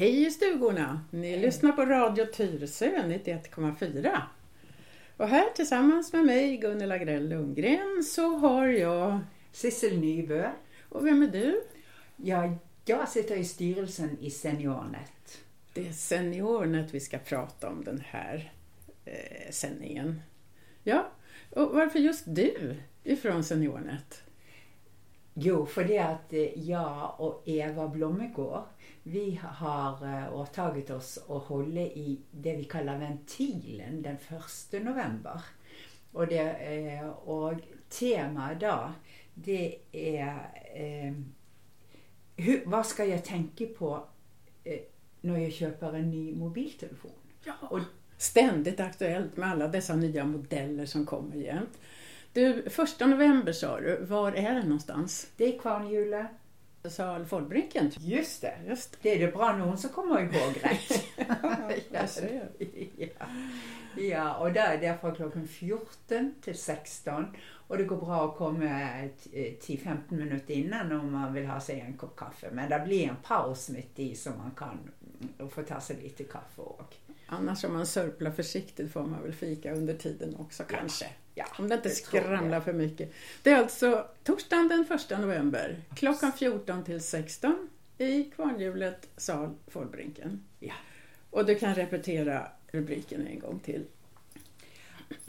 Hej 0.00 0.26
i 0.26 0.30
stugorna! 0.30 1.00
Ni 1.10 1.36
lyssnar 1.36 1.72
på 1.72 1.84
Radio 1.84 2.26
Tyresö 2.26 2.86
91,4. 2.86 4.20
Och 5.16 5.28
här 5.28 5.50
tillsammans 5.54 6.12
med 6.12 6.24
mig, 6.24 6.56
Gunilla 6.56 6.98
Grell 6.98 7.28
Lundgren, 7.28 8.04
så 8.04 8.36
har 8.36 8.66
jag... 8.66 9.18
Sissel 9.52 9.98
Nybø. 9.98 10.48
Och 10.88 11.06
vem 11.06 11.22
är 11.22 11.26
du? 11.26 11.62
Ja, 12.16 12.56
jag 12.84 13.08
sitter 13.08 13.36
i 13.36 13.44
styrelsen 13.44 14.18
i 14.20 14.30
Seniornet. 14.30 15.38
Det 15.72 15.88
är 15.88 15.92
Seniornet 15.92 16.94
vi 16.94 17.00
ska 17.00 17.18
prata 17.18 17.68
om 17.68 17.84
den 17.84 18.02
här 18.06 18.52
eh, 19.04 19.50
sändningen. 19.50 20.22
Ja, 20.82 21.10
och 21.50 21.74
varför 21.74 21.98
just 21.98 22.24
du 22.26 22.76
ifrån 23.04 23.44
Seniornet? 23.44 24.22
Jo, 25.34 25.66
för 25.66 25.84
det 25.84 25.98
att 25.98 26.32
eh, 26.32 26.40
og 26.40 26.52
jag 26.56 27.20
och 27.20 27.42
Eva 27.44 27.88
Blommegård, 27.88 28.62
vi 29.02 29.40
har 29.42 30.06
eh, 30.06 30.34
åtagit 30.34 30.90
oss 30.90 31.18
att 31.28 31.42
hålla 31.42 31.80
i 31.80 32.20
det 32.30 32.56
vi 32.56 32.64
kallar 32.64 32.98
ventilen 32.98 34.02
den 34.02 34.16
1 34.72 34.84
november. 34.84 35.40
Och, 36.12 36.26
det, 36.26 36.50
eh, 36.50 37.08
og 37.28 37.60
temaet 37.88 38.60
da, 38.60 38.66
då, 38.66 38.92
det 39.34 39.78
är 39.92 40.50
eh, 40.74 41.14
Hva 42.36 42.56
vad 42.64 42.86
ska 42.86 43.04
jag 43.04 43.24
tänka 43.24 43.66
på 43.66 44.04
eh, 44.64 44.80
när 45.20 45.38
jag 45.38 45.52
köper 45.52 45.92
en 45.92 46.10
ny 46.10 46.34
mobiltelefon? 46.34 47.10
Ja. 47.44 47.80
Ständigt 48.16 48.80
aktuellt 48.80 49.36
med 49.36 49.50
alla 49.50 49.68
dessa 49.68 49.96
nya 49.96 50.24
modeller 50.24 50.86
som 50.86 51.06
kommer 51.06 51.36
jämt. 51.36 51.78
Du, 52.32 52.70
första 52.70 53.06
november 53.06 53.52
sa 53.52 53.80
du, 53.80 54.04
var 54.04 54.32
är 54.32 54.54
det 54.54 54.62
någonstans? 54.62 55.26
Det 55.36 55.54
är 55.54 55.58
Kvarnhjulet. 55.58 56.26
Sal 56.84 57.26
Folbrinken. 57.26 57.90
Just 57.98 58.40
det. 58.40 58.54
Just 58.68 59.02
det. 59.02 59.14
är 59.14 59.26
det 59.26 59.32
bra 59.32 59.56
någon 59.56 59.78
som 59.78 59.90
kommer 59.90 60.20
ihåg 60.20 60.54
rätt. 60.62 61.04
ja, 61.90 62.06
ja. 62.96 63.26
ja, 63.96 64.36
och 64.36 64.52
där 64.52 64.74
är 64.74 64.80
det 64.80 64.98
från 65.00 65.14
klockan 65.14 65.48
14 65.48 66.34
till 66.40 66.58
16. 66.58 67.26
Och 67.66 67.78
det 67.78 67.84
går 67.84 67.96
bra 67.96 68.30
att 68.30 68.36
komma 68.36 68.68
10-15 69.32 69.96
minuter 70.08 70.54
innan 70.54 70.92
om 70.92 71.12
man 71.12 71.32
vill 71.34 71.46
ha 71.46 71.60
sig 71.60 71.80
en 71.80 71.96
kopp 71.96 72.16
kaffe. 72.16 72.48
Men 72.52 72.70
det 72.70 72.82
blir 72.86 73.08
en 73.08 73.16
paus 73.16 73.68
mitt 73.68 73.98
i 73.98 74.14
så 74.14 74.30
man 74.30 74.50
kan 74.56 74.90
få 75.50 75.62
ta 75.62 75.80
sig 75.80 75.96
lite 76.02 76.24
kaffe 76.24 76.62
och 76.62 76.94
Annars 77.26 77.64
om 77.64 77.72
man 77.72 77.86
sörplar 77.86 78.30
försiktigt 78.30 78.92
får 78.92 79.02
man 79.02 79.22
väl 79.22 79.32
fika 79.32 79.72
under 79.72 79.94
tiden 79.94 80.36
också 80.36 80.62
kanske. 80.68 81.06
Ja, 81.40 81.46
Om 81.58 81.68
det 81.68 81.74
inte 81.74 81.88
det 81.88 81.94
skramlar 81.94 82.60
för 82.60 82.72
mycket. 82.72 83.12
Det 83.42 83.50
är 83.50 83.56
alltså 83.56 84.06
torsdagen 84.24 84.68
den 84.68 84.86
1 84.90 85.10
november 85.10 85.76
klockan 85.94 86.32
14 86.32 86.84
till 86.84 87.00
16 87.00 87.68
i 87.98 88.24
Kvarnhjulet 88.24 89.08
sal 89.16 89.54
Folbrinken. 89.68 90.44
Ja. 90.58 90.74
Och 91.30 91.46
du 91.46 91.54
kan 91.54 91.74
repetera 91.74 92.48
rubriken 92.66 93.26
en 93.26 93.38
gång 93.38 93.58
till. 93.58 93.84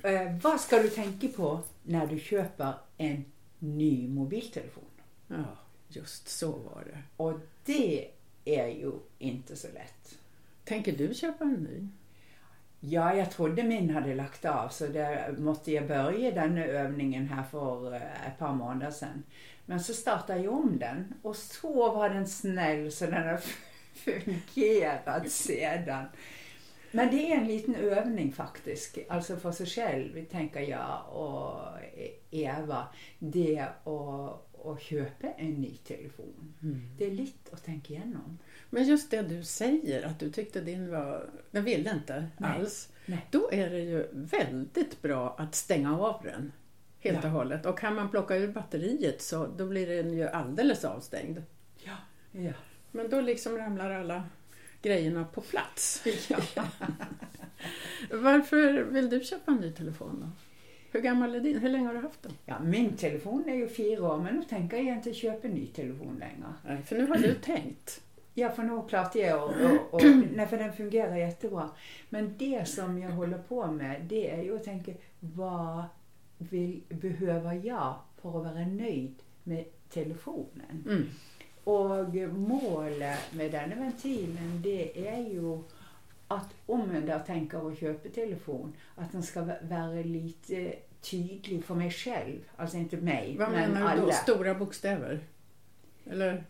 Eh, 0.04 0.38
vad 0.42 0.62
ska 0.62 0.82
du 0.82 0.90
tänka 0.90 1.28
på 1.28 1.60
när 1.84 2.08
du 2.08 2.20
köper 2.20 2.74
en 2.98 3.26
ny 3.60 4.08
mobiltelefon? 4.08 4.84
Ja, 5.28 5.58
just 5.88 6.30
så 6.30 6.52
var 6.52 6.84
det. 6.86 7.04
Och 7.18 7.40
det 7.66 8.12
är 8.46 8.68
ju 8.68 8.92
inte 9.20 9.56
så 9.56 9.68
lätt. 9.68 10.18
Tänker 10.64 10.92
du 10.92 11.14
köpa 11.14 11.44
en 11.44 11.54
ny? 11.54 11.88
Ja, 12.84 13.16
jag 13.16 13.32
trodde 13.32 13.64
min 13.64 13.90
hade 13.90 14.16
lagt 14.16 14.46
av 14.46 14.70
så 14.70 14.88
där 14.88 15.32
måste 15.38 15.72
jag 15.72 15.88
börja 15.88 16.32
den 16.32 16.58
övningen 16.58 17.28
här 17.28 17.44
för 17.44 17.94
eh, 17.94 18.28
ett 18.28 18.40
par 18.40 18.54
månader 18.54 18.92
sedan. 18.92 19.24
Men 19.66 19.80
så 19.80 19.94
startade 19.94 20.40
jag 20.40 20.54
om 20.54 20.80
den 20.80 21.14
och 21.22 21.36
så 21.36 21.92
var 21.92 22.10
den 22.10 22.28
snäll 22.28 22.92
så 22.92 23.06
den 23.06 23.28
har 23.28 23.42
fungerat 23.94 25.32
sedan. 25.32 26.06
Men 26.92 27.10
det 27.10 27.32
är 27.32 27.38
en 27.38 27.48
liten 27.48 27.76
övning 27.76 28.32
faktiskt, 28.32 28.98
alltså 29.10 29.36
för 29.36 29.52
sig 29.52 29.66
själv, 29.66 30.26
tänker 30.26 30.60
jag 30.60 31.02
och 31.12 31.62
Eva, 32.32 32.88
det 33.20 33.66
att, 33.84 34.51
att 34.66 34.82
köpa 34.82 35.28
en 35.32 35.54
ny 35.54 35.76
telefon. 35.78 36.54
Det 36.98 37.06
är 37.08 37.12
lite 37.12 37.52
att 37.56 37.64
tänka 37.66 37.94
igenom. 37.94 38.38
Men 38.70 38.84
just 38.88 39.12
det 39.12 39.22
du 39.22 39.44
säger, 39.44 40.04
att 40.06 40.20
du 40.20 40.32
tyckte 40.32 40.62
din 40.62 40.92
var... 40.92 41.30
Den 41.52 41.64
ville 41.64 41.92
inte 41.92 42.28
Nej. 42.38 42.52
alls. 42.52 42.90
Nej. 43.06 43.26
Då 43.32 43.52
är 43.52 43.70
det 43.70 43.80
ju 43.80 44.08
väldigt 44.12 45.02
bra 45.02 45.36
att 45.38 45.56
stänga 45.56 46.00
av 46.00 46.24
den 46.24 46.52
helt 47.00 47.24
Ja. 47.24 47.30
och 47.30 47.36
hållet. 47.36 47.66
Och 47.66 47.80
kan 47.80 47.96
man 47.96 48.10
plocka 48.10 48.36
ur 48.36 48.48
batteriet 48.48 49.22
så 49.22 49.48
då 49.48 49.66
blir 49.68 49.88
den 49.88 50.14
ju 50.14 50.28
alldeles 50.28 50.86
avstängd. 50.86 51.44
Ja. 51.84 51.96
Ja. 52.32 52.54
Men 52.92 53.10
då 53.10 53.22
liksom 53.22 53.58
ramlar 53.58 53.92
alla 53.92 54.24
grejerna 54.82 55.24
på 55.26 55.42
plats. 55.42 56.04
ja. 56.30 56.40
Varför 58.12 58.84
vill 58.84 59.10
du 59.10 59.20
köpa 59.24 59.52
en 59.52 59.58
ny 59.58 59.72
telefon 59.72 60.20
då? 60.22 60.30
Hur 60.92 61.02
gammal 61.02 61.36
är 61.36 61.40
din? 61.40 61.58
Hur 61.60 61.70
länge 61.70 61.88
har 61.88 61.94
du 61.94 62.00
haft 62.00 62.24
den? 62.24 62.32
Ja, 62.46 62.60
min 62.60 62.98
telefon 62.98 63.50
är 63.50 63.56
ju 63.56 63.68
fyra 63.68 64.14
år 64.14 64.18
men 64.18 64.36
nu 64.36 64.44
tänker 64.44 64.78
jag 64.78 64.98
inte 64.98 65.14
köpa 65.14 65.48
en 65.48 65.54
ny 65.54 65.68
telefon 65.68 66.18
längre. 66.20 66.54
Nej, 66.68 66.78
För 66.86 66.96
nu 66.96 67.08
har 67.08 67.18
du 67.18 67.34
tänkt. 67.42 68.02
Ja, 68.34 68.50
för 68.50 68.64
nu 68.64 68.82
klart 68.90 69.16
jag 69.16 69.44
och, 69.44 69.50
och, 69.50 69.94
och 69.94 70.02
nej, 70.36 70.48
för 70.48 70.58
den 70.58 70.74
fungerar 70.74 71.16
jättebra. 71.16 71.70
Men 72.10 72.36
det 72.38 72.68
som 72.68 73.00
jag 73.00 73.10
håller 73.10 73.38
på 73.38 73.68
med, 73.68 74.02
det 74.02 74.32
är 74.32 74.44
ju 74.44 74.56
att 74.56 74.64
tänka, 74.64 74.92
vad 75.20 75.84
vill, 76.38 76.82
behöver 76.90 77.54
jag 77.54 77.96
för 78.22 78.30
att 78.30 78.36
vara 78.36 78.66
nöjd 78.66 79.16
med 79.44 79.66
telefonen? 79.90 80.84
Mm. 80.86 81.10
Och 81.64 82.16
målet 82.34 83.20
med 83.34 83.52
den 83.52 83.70
ventilen, 83.80 84.62
det 84.64 85.08
är 85.08 85.18
ju 85.18 85.60
att 86.36 86.54
om 86.66 86.96
jag 86.96 87.06
där 87.06 87.20
tänker 87.20 87.72
att 87.72 87.80
köpa 87.80 88.10
telefon, 88.10 88.74
att 88.96 89.12
den 89.12 89.24
ska 89.24 89.42
va- 89.42 89.56
vara 89.70 89.92
lite 90.02 90.74
tydlig 91.02 91.66
för 91.66 91.76
mig 91.76 91.92
själv. 91.92 92.40
Alltså 92.56 92.78
inte 92.78 92.98
mig, 92.98 93.36
Vad 93.40 93.52
men 93.52 93.72
menar 93.72 93.96
du 93.96 94.02
då? 94.02 94.12
Stora 94.12 94.54
bokstäver? 94.56 95.20
Eller? 96.06 96.44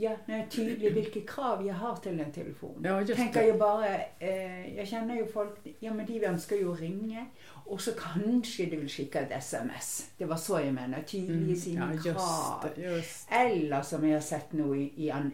Ja, 0.00 0.16
när 0.26 0.36
jag 0.38 0.46
är 0.46 0.50
tydlig 0.50 0.92
vilka 0.94 1.20
krav 1.34 1.66
jag 1.66 1.74
har 1.74 1.96
till 1.96 2.20
en 2.20 2.32
telefon. 2.32 2.80
Ja, 2.84 3.00
just 3.00 3.14
Tänker 3.16 3.40
det. 3.40 3.46
jag 3.48 3.58
bara, 3.58 3.96
eh, 4.18 4.76
jag 4.76 4.88
känner 4.88 5.16
ju 5.16 5.26
folk, 5.26 5.58
ja 5.80 5.94
men 5.94 6.06
de 6.06 6.24
önskar 6.26 6.56
ju 6.56 6.74
ringa 6.74 7.26
och 7.68 7.80
så 7.80 7.90
kanske 7.92 8.64
de 8.66 8.76
vill 8.76 8.88
skicka 8.88 9.20
ett 9.20 9.32
sms. 9.44 10.10
Det 10.18 10.24
var 10.24 10.36
så 10.36 10.60
jag 10.60 10.74
menar, 10.74 11.02
tydlig 11.02 11.50
i 11.56 11.60
sina 11.60 11.84
Mm. 11.84 11.96
ja, 12.04 12.12
krav. 12.14 12.68
just. 12.76 12.96
Just. 12.96 13.28
Eller 13.30 13.82
som 13.82 14.08
jag 14.08 14.16
har 14.16 14.20
sett 14.20 14.52
nu 14.52 14.76
i, 14.82 14.92
i 15.06 15.10
an, 15.10 15.32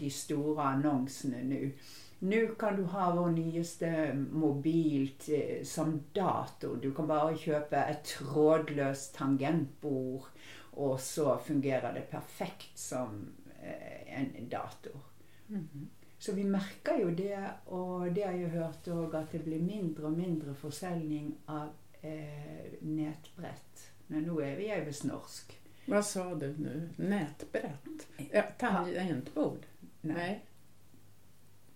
de 0.00 0.10
stora 0.10 0.62
annonserna 0.64 1.36
nu. 1.42 1.72
Nu 2.18 2.54
kan 2.58 2.76
du 2.76 2.82
ha 2.82 3.14
vår 3.14 3.30
nyaste 3.30 4.14
mobilt 4.32 5.28
eh, 5.28 5.64
som 5.64 6.02
dator. 6.12 6.78
Du 6.82 6.94
kan 6.94 7.06
bara 7.06 7.36
köpa 7.36 7.84
ett 7.84 8.04
trådlöst 8.04 9.14
tangentbord 9.16 10.22
och 10.58 11.00
så 11.00 11.38
fungerar 11.38 11.94
det 11.94 12.00
perfekt 12.00 12.78
som 12.78 13.26
eh, 13.62 14.18
en 14.20 14.48
dator. 14.48 15.00
Mhm. 15.46 15.88
Så 16.24 16.32
vi 16.32 16.44
märker 16.44 16.98
ju 16.98 17.10
det 17.14 17.50
och 17.64 18.12
det 18.12 18.22
har 18.22 18.32
jag 18.32 18.48
hört 18.48 18.88
också 18.88 19.16
att 19.16 19.32
det 19.32 19.38
blir 19.38 19.58
mindre 19.60 20.04
och 20.04 20.12
mindre 20.12 20.54
försäljning 20.54 21.34
av 21.46 21.68
eh, 22.00 22.72
nätbrett. 22.80 23.90
Men 24.06 24.22
nu 24.22 24.30
är 24.42 24.56
vi 24.56 24.70
över 24.70 24.92
snorsk. 24.92 25.58
Vad 25.86 26.04
sa 26.06 26.34
du 26.34 26.56
nu? 26.58 26.88
Nätbrett? 26.96 28.06
Ja, 28.32 28.42
tangentbord? 28.58 29.58
Nej. 30.00 30.44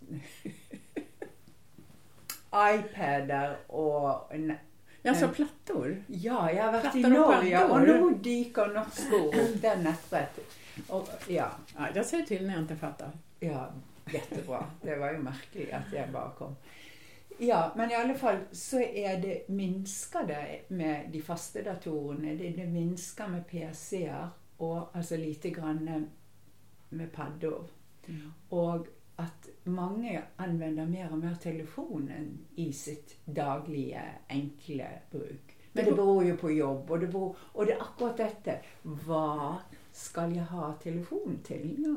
iPadar 2.54 3.56
och... 3.66 4.32
Alltså 5.04 5.24
Mm. 5.24 5.34
plattor? 5.34 6.02
Ja, 6.06 6.52
jag 6.52 6.64
har 6.64 6.72
varit 6.72 6.94
i 6.96 7.02
Plattor 7.02 7.24
och 7.24 7.34
Norge 7.34 7.64
och 7.64 7.70
paddor. 7.70 8.10
nu 8.10 8.18
dyker 8.18 8.66
norskor 8.66 9.40
upp 9.40 9.62
den 9.62 9.82
nätbrettet. 9.84 10.46
Och, 10.88 11.08
ja, 11.28 11.50
Ja, 11.76 11.88
jag 11.94 12.06
säger 12.06 12.24
till 12.26 12.46
när 12.46 12.52
jag 12.54 12.62
inte 12.62 12.76
fattar. 12.76 13.10
ja, 13.40 13.70
jättebra. 14.12 14.66
Det 14.82 14.96
var 14.96 15.12
ju 15.12 15.18
märkligt 15.18 15.72
att 15.72 15.92
jag 15.92 16.10
bara 16.10 16.30
kom. 16.30 16.56
Ja, 17.38 17.72
men 17.76 17.90
i 17.90 17.94
alla 17.94 18.14
fall 18.14 18.36
så 18.52 18.80
är 18.80 19.22
det 19.22 19.48
minskade 19.48 20.60
med 20.68 21.10
de 21.12 21.22
fasta 21.22 21.62
datorerna. 21.62 22.34
Det, 22.34 22.50
det 22.50 22.66
minskar 22.66 23.28
med 23.28 23.48
PCR 23.48 24.28
och 24.56 24.96
alltså 24.96 25.16
lite 25.16 25.50
grann 25.50 26.06
med 26.88 27.12
paddor. 27.12 27.64
Och 28.48 28.86
att 29.16 29.48
många 29.64 30.22
använder 30.36 30.86
mer 30.86 31.12
och 31.12 31.18
mer 31.18 31.34
telefonen 31.34 32.38
i 32.54 32.72
sitt 32.72 33.16
dagliga 33.24 34.02
enkla 34.28 34.86
bruk. 35.10 35.56
Men 35.72 35.84
det 35.84 35.92
beror 35.92 36.24
ju 36.24 36.36
på 36.36 36.50
jobb 36.50 36.90
och 36.90 36.98
det, 36.98 37.06
beror, 37.06 37.36
och 37.40 37.66
det 37.66 37.72
är 37.72 37.82
akkurat 37.82 38.16
detta. 38.16 38.52
Vad 38.82 39.54
ska 39.92 40.20
jag 40.26 40.44
ha 40.44 40.72
telefon 40.72 41.38
till? 41.44 41.74
Ja. 41.78 41.96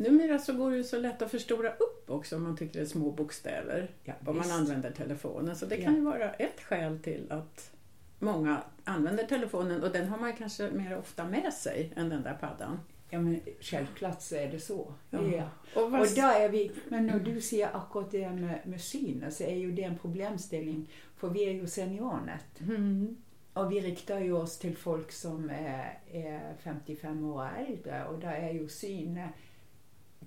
Numera 0.00 0.38
så 0.38 0.52
går 0.52 0.70
det 0.70 0.76
ju 0.76 0.84
så 0.84 0.98
lätt 0.98 1.22
att 1.22 1.30
förstora 1.30 1.72
upp 1.72 2.10
också 2.10 2.36
om 2.36 2.42
man 2.42 2.56
tycker 2.56 2.74
det 2.74 2.84
är 2.84 2.86
små 2.86 3.10
bokstäver. 3.10 3.90
Ja, 4.04 4.14
om 4.26 4.36
man 4.36 4.50
använder 4.50 4.90
telefonen. 4.90 5.56
Så 5.56 5.66
det 5.66 5.76
kan 5.76 5.94
ju 5.94 6.00
vara 6.00 6.32
ett 6.32 6.60
skäl 6.60 6.98
till 6.98 7.26
att 7.32 7.70
många 8.18 8.62
använder 8.84 9.24
telefonen 9.26 9.82
och 9.82 9.92
den 9.92 10.08
har 10.08 10.18
man 10.18 10.32
kanske 10.32 10.70
mer 10.70 10.98
ofta 10.98 11.24
med 11.24 11.52
sig 11.54 11.92
än 11.96 12.08
den 12.08 12.22
där 12.22 12.34
paddan. 12.34 12.80
Ja, 13.10 13.20
men 13.20 13.40
självklart 13.60 14.22
så 14.22 14.36
är 14.36 14.48
det 14.50 14.60
så. 14.60 14.92
Ja. 15.10 15.22
Ja. 15.22 15.48
Och 15.74 15.90
vad, 15.90 16.00
Och 16.00 16.06
där 16.06 16.40
är 16.40 16.48
vi, 16.48 16.70
men 16.88 17.06
när 17.06 17.18
du 17.18 17.40
säger 17.40 17.76
akkurat 17.76 18.10
det 18.10 18.30
med, 18.30 18.60
med 18.64 18.80
synen 18.80 19.32
så 19.32 19.44
är 19.44 19.56
ju 19.56 19.72
det 19.72 19.82
en 19.82 19.98
problemställning. 19.98 20.90
För 21.16 21.28
vi 21.28 21.44
är 21.44 21.52
ju 21.52 21.66
seniornet. 21.66 22.60
mm, 22.60 23.16
Och 23.52 23.72
vi 23.72 23.80
riktar 23.80 24.18
ju 24.20 24.32
oss 24.32 24.58
till 24.58 24.76
folk 24.76 25.12
som 25.12 25.50
är, 25.50 25.98
är 26.12 26.54
55 26.62 27.24
år 27.24 27.34
och 27.34 27.58
äldre 27.68 28.04
och 28.04 28.18
där 28.18 28.32
är 28.32 28.52
ju 28.52 28.68
syn 28.68 29.20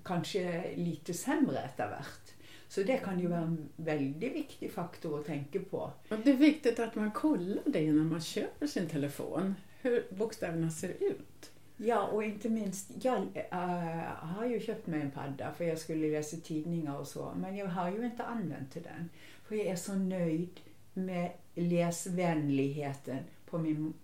kanske 0.02 0.74
lite 0.76 1.14
sämre 1.14 1.58
efterhvert. 1.58 2.34
Så 2.68 2.82
det 2.82 2.96
kan 2.96 3.20
ju 3.20 3.26
vara 3.26 3.40
en 3.40 3.68
väldigt 3.76 4.32
viktig 4.32 4.72
faktor 4.72 5.20
att 5.20 5.26
tänka 5.26 5.60
på. 5.60 5.90
och 6.08 6.18
det 6.24 6.30
är 6.30 6.36
viktigt 6.36 6.78
att 6.78 6.94
man 6.94 7.10
kollar 7.10 7.62
det 7.66 7.82
innan 7.82 8.08
man 8.08 8.20
köper 8.20 8.66
sin 8.66 8.88
telefon. 8.88 9.54
Hur 9.82 10.06
bokstäverna 10.10 10.70
ser 10.70 10.88
ut. 10.88 11.50
Ja, 11.76 12.06
och 12.06 12.24
inte 12.24 12.48
minst, 12.48 12.90
jag 13.02 13.46
äh, 13.50 13.58
har 14.06 14.46
ju 14.46 14.60
köpt 14.60 14.86
mig 14.86 15.00
en 15.00 15.10
padda 15.10 15.52
för 15.52 15.64
jag 15.64 15.78
skulle 15.78 16.10
läsa 16.10 16.36
tidningar 16.36 16.98
och 16.98 17.08
så, 17.08 17.32
men 17.36 17.56
jag 17.56 17.66
har 17.66 17.90
ju 17.90 18.04
inte 18.04 18.24
använt 18.24 18.72
till 18.72 18.82
den. 18.82 19.10
För 19.44 19.54
jag 19.54 19.66
är 19.66 19.76
så 19.76 19.94
nöjd 19.94 20.60
med 20.94 21.30
läsvänligheten 21.54 23.18
på 23.50 23.58
min 23.58 23.94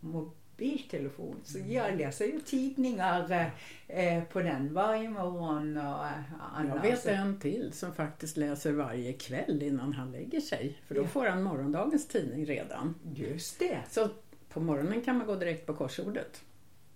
mobiltelefon. 0.64 1.36
Så 1.44 1.58
jag 1.68 1.96
läser 1.98 2.24
ju 2.26 2.40
tidningar 2.40 3.50
eh, 3.88 4.22
på 4.24 4.40
den 4.40 4.74
varje 4.74 5.10
morgon 5.10 5.76
och 5.76 6.06
eh, 6.06 6.66
Jag 6.68 6.82
vet 6.82 7.06
en 7.06 7.38
till 7.40 7.72
som 7.72 7.94
faktiskt 7.94 8.36
läser 8.36 8.72
varje 8.72 9.12
kväll 9.12 9.62
innan 9.62 9.92
han 9.92 10.12
lägger 10.12 10.40
sig. 10.40 10.78
För 10.88 10.94
då 10.94 11.02
Ja. 11.02 11.06
får 11.06 11.26
han 11.26 11.42
morgondagens 11.42 12.08
tidning 12.08 12.46
redan. 12.46 12.94
Just 13.14 13.58
det. 13.58 13.78
Så 13.90 14.08
på 14.48 14.60
morgonen 14.60 15.00
kan 15.02 15.18
man 15.18 15.26
gå 15.26 15.34
direkt 15.36 15.66
på 15.66 15.74
korsordet. 15.74 16.42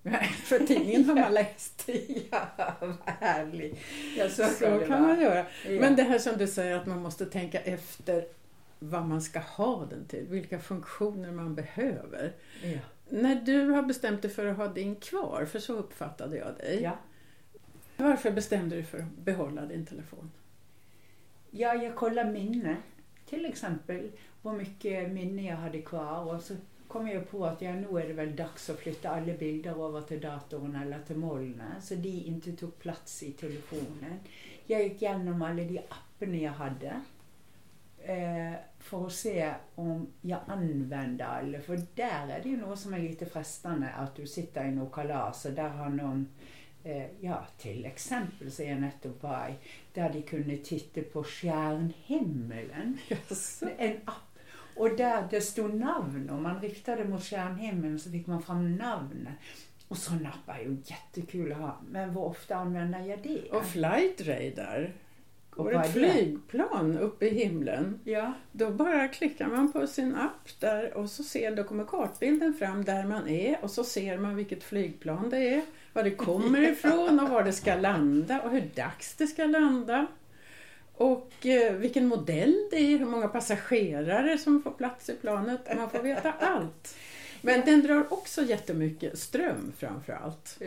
För 0.45 0.59
tidningen 0.59 1.05
har 1.05 1.15
man 1.15 1.35
läst. 1.35 1.89
ja, 2.31 2.49
vad 2.81 2.97
härligt. 3.07 3.79
Ja, 4.17 4.29
så, 4.29 4.45
Så 4.45 4.65
kan 4.65 4.79
det 4.79 4.87
kan 4.87 5.03
vara. 5.03 5.13
man 5.15 5.21
göra. 5.23 5.47
Ja. 5.69 5.81
Men 5.81 5.97
det 5.97 6.03
här 6.03 6.19
som 6.19 6.37
du 6.39 6.47
säger 6.47 6.77
att 6.77 6.87
man 6.87 7.03
måste 7.03 7.27
tänka 7.27 7.61
efter 7.61 8.25
vad 8.79 9.07
man 9.07 9.23
ska 9.23 9.39
ha 9.39 9.87
den 9.91 10.07
till, 10.07 10.27
vilka 10.29 10.59
funktioner 10.59 11.33
man 11.33 11.55
behöver. 11.55 12.33
ja. 12.63 12.79
När 13.15 13.35
du 13.35 13.71
har 13.71 13.83
bestämt 13.83 14.23
dig 14.23 14.31
för 14.31 14.47
att 14.47 14.57
ha 14.57 14.69
din 14.69 14.97
kvar, 14.97 15.45
för 15.45 15.59
så 15.59 15.73
uppfattade 15.73 16.37
jag 16.37 16.57
dig. 16.57 16.83
Ja. 16.83 16.99
Varför 17.97 18.31
bestämde 18.31 18.77
du 18.77 18.83
dig 18.83 18.91
för 18.91 18.99
att 18.99 19.17
behålla 19.25 19.67
din 19.67 19.87
telefon? 19.87 20.31
Ja, 21.51 21.75
jag 21.75 21.97
kollar 21.97 22.25
minne. 22.25 22.77
Till 23.27 23.47
exempel 23.47 24.11
hur 24.43 24.53
mycket 24.53 25.11
minne 25.11 25.43
jag 25.43 25.57
hade 25.57 25.83
kvar 25.83 26.35
och 26.35 26.43
så 26.43 26.55
kom 26.89 27.09
jag 27.09 27.31
på 27.31 27.47
att 27.47 27.63
ja, 27.63 27.73
nu 27.73 27.99
är 27.99 28.09
det 28.09 28.13
väl 28.13 28.37
dags 28.37 28.71
att 28.71 28.79
flytta 28.79 29.11
alla 29.11 29.33
bilder 29.33 29.89
över 29.89 30.01
till 30.01 30.21
datorn 30.21 30.77
eller 30.77 30.99
till 31.07 31.17
molnet 31.17 31.85
så 31.85 31.95
de 31.95 32.09
inte 32.09 32.53
tog 32.53 32.79
plats 32.79 33.23
i 33.23 33.33
telefonen. 33.33 34.19
Jag 34.67 34.83
gick 34.83 35.03
igenom 35.03 35.43
alla 35.43 35.63
de 35.65 35.79
apparna 35.79 36.37
jag 36.37 36.53
hade 36.53 37.01
eh, 38.05 38.53
för 38.79 39.07
att 39.07 39.13
se 39.13 39.55
om 39.75 40.07
jag 40.21 40.41
använde 40.47 41.27
alla. 41.27 41.61
För 41.61 41.81
där 41.95 42.29
är 42.29 42.41
det 42.43 42.49
ju 42.49 42.57
något 42.57 42.79
som 42.79 42.95
är 42.95 42.99
lite 42.99 43.27
frestande 43.27 43.89
att 43.89 44.17
du 44.17 44.27
sitter 44.27 44.65
i 44.65 44.71
något 44.71 44.93
kalas 44.93 45.45
och 45.45 45.53
där 45.53 45.69
har 45.69 45.89
någon 45.89 46.29
Eh, 46.87 47.07
ja, 47.21 47.47
till 47.59 47.87
exempel 47.87 48.53
så 48.53 48.63
jag 48.63 48.81
nettopp 48.81 49.23
var 49.23 49.55
där 49.93 50.13
de 50.13 50.23
kunde 50.23 50.57
titta 50.57 51.01
på 51.01 51.25
stjärnhimlen. 51.25 52.99
En 53.79 53.97
app. 54.05 54.39
Och 54.77 54.97
där 54.97 55.29
det 55.31 55.41
stod 55.41 55.75
namn 55.75 56.31
och 56.31 56.43
man 56.43 56.61
riktade 56.61 57.05
mot 57.05 57.25
stjärnhimlen 57.25 57.99
så 57.99 58.11
fick 58.11 58.27
man 58.27 58.43
fram 58.43 58.77
namn. 58.77 59.29
Och 59.89 59.99
sådana 59.99 60.29
appar 60.29 60.59
är 60.59 60.63
ju 60.63 60.77
jättekul 60.85 61.53
att 61.53 61.59
ha. 61.59 61.81
Men 61.89 62.11
hur 62.11 62.21
ofta 62.21 62.57
använder 62.57 63.01
jag 63.01 63.23
det? 63.23 63.51
Och 63.51 63.65
Flight 63.65 64.21
Radar, 64.21 64.93
Och 65.03 65.04
går 65.57 65.81
ett 65.81 65.93
flygplan 65.93 66.99
uppe 66.99 67.27
i 67.27 67.35
himlen. 67.35 68.01
Ja, 68.05 68.33
Då 68.53 68.71
bara 68.71 69.09
klickar 69.09 69.47
man 69.47 69.73
på 69.73 69.87
sin 69.87 70.15
app 70.15 70.61
där 70.61 70.95
och 70.95 71.11
så 71.11 71.23
ser, 71.23 71.57
då 71.57 71.65
kommer 71.65 71.85
kartbilden 71.85 72.55
fram 72.55 72.85
där 72.85 73.05
man 73.05 73.29
är 73.29 73.59
och 73.63 73.71
så 73.71 73.85
ser 73.85 74.19
man 74.19 74.37
vilket 74.37 74.63
flygplan 74.65 75.31
det 75.31 75.55
är, 75.55 75.63
var 75.93 76.03
det 76.03 76.11
kommer 76.11 76.63
ifrån 76.73 77.21
och 77.21 77.29
var 77.29 77.43
det 77.43 77.53
ska 77.53 77.75
landa 77.75 78.41
och 78.41 78.51
hur 78.51 78.71
dags 78.75 79.15
det 79.15 79.27
ska 79.27 79.45
landa. 79.45 80.07
Och 80.97 81.47
eh, 81.47 81.73
vilken 81.75 82.07
modell 82.07 82.69
det 82.71 82.77
är, 82.77 82.99
hur 82.99 83.07
många 83.07 83.29
passagerare 83.29 84.39
som 84.39 84.63
får 84.63 84.71
plats 84.71 85.09
i 85.09 85.15
planet. 85.15 85.61
Man 85.77 85.91
får 85.91 86.03
veta 86.03 86.33
allt. 86.33 86.97
Men 87.41 87.61
den 87.65 87.83
drar 87.83 88.13
också 88.13 88.43
jättemycket 88.43 89.19
ström 89.19 89.73
framför 89.79 90.13
allt. 90.13 90.59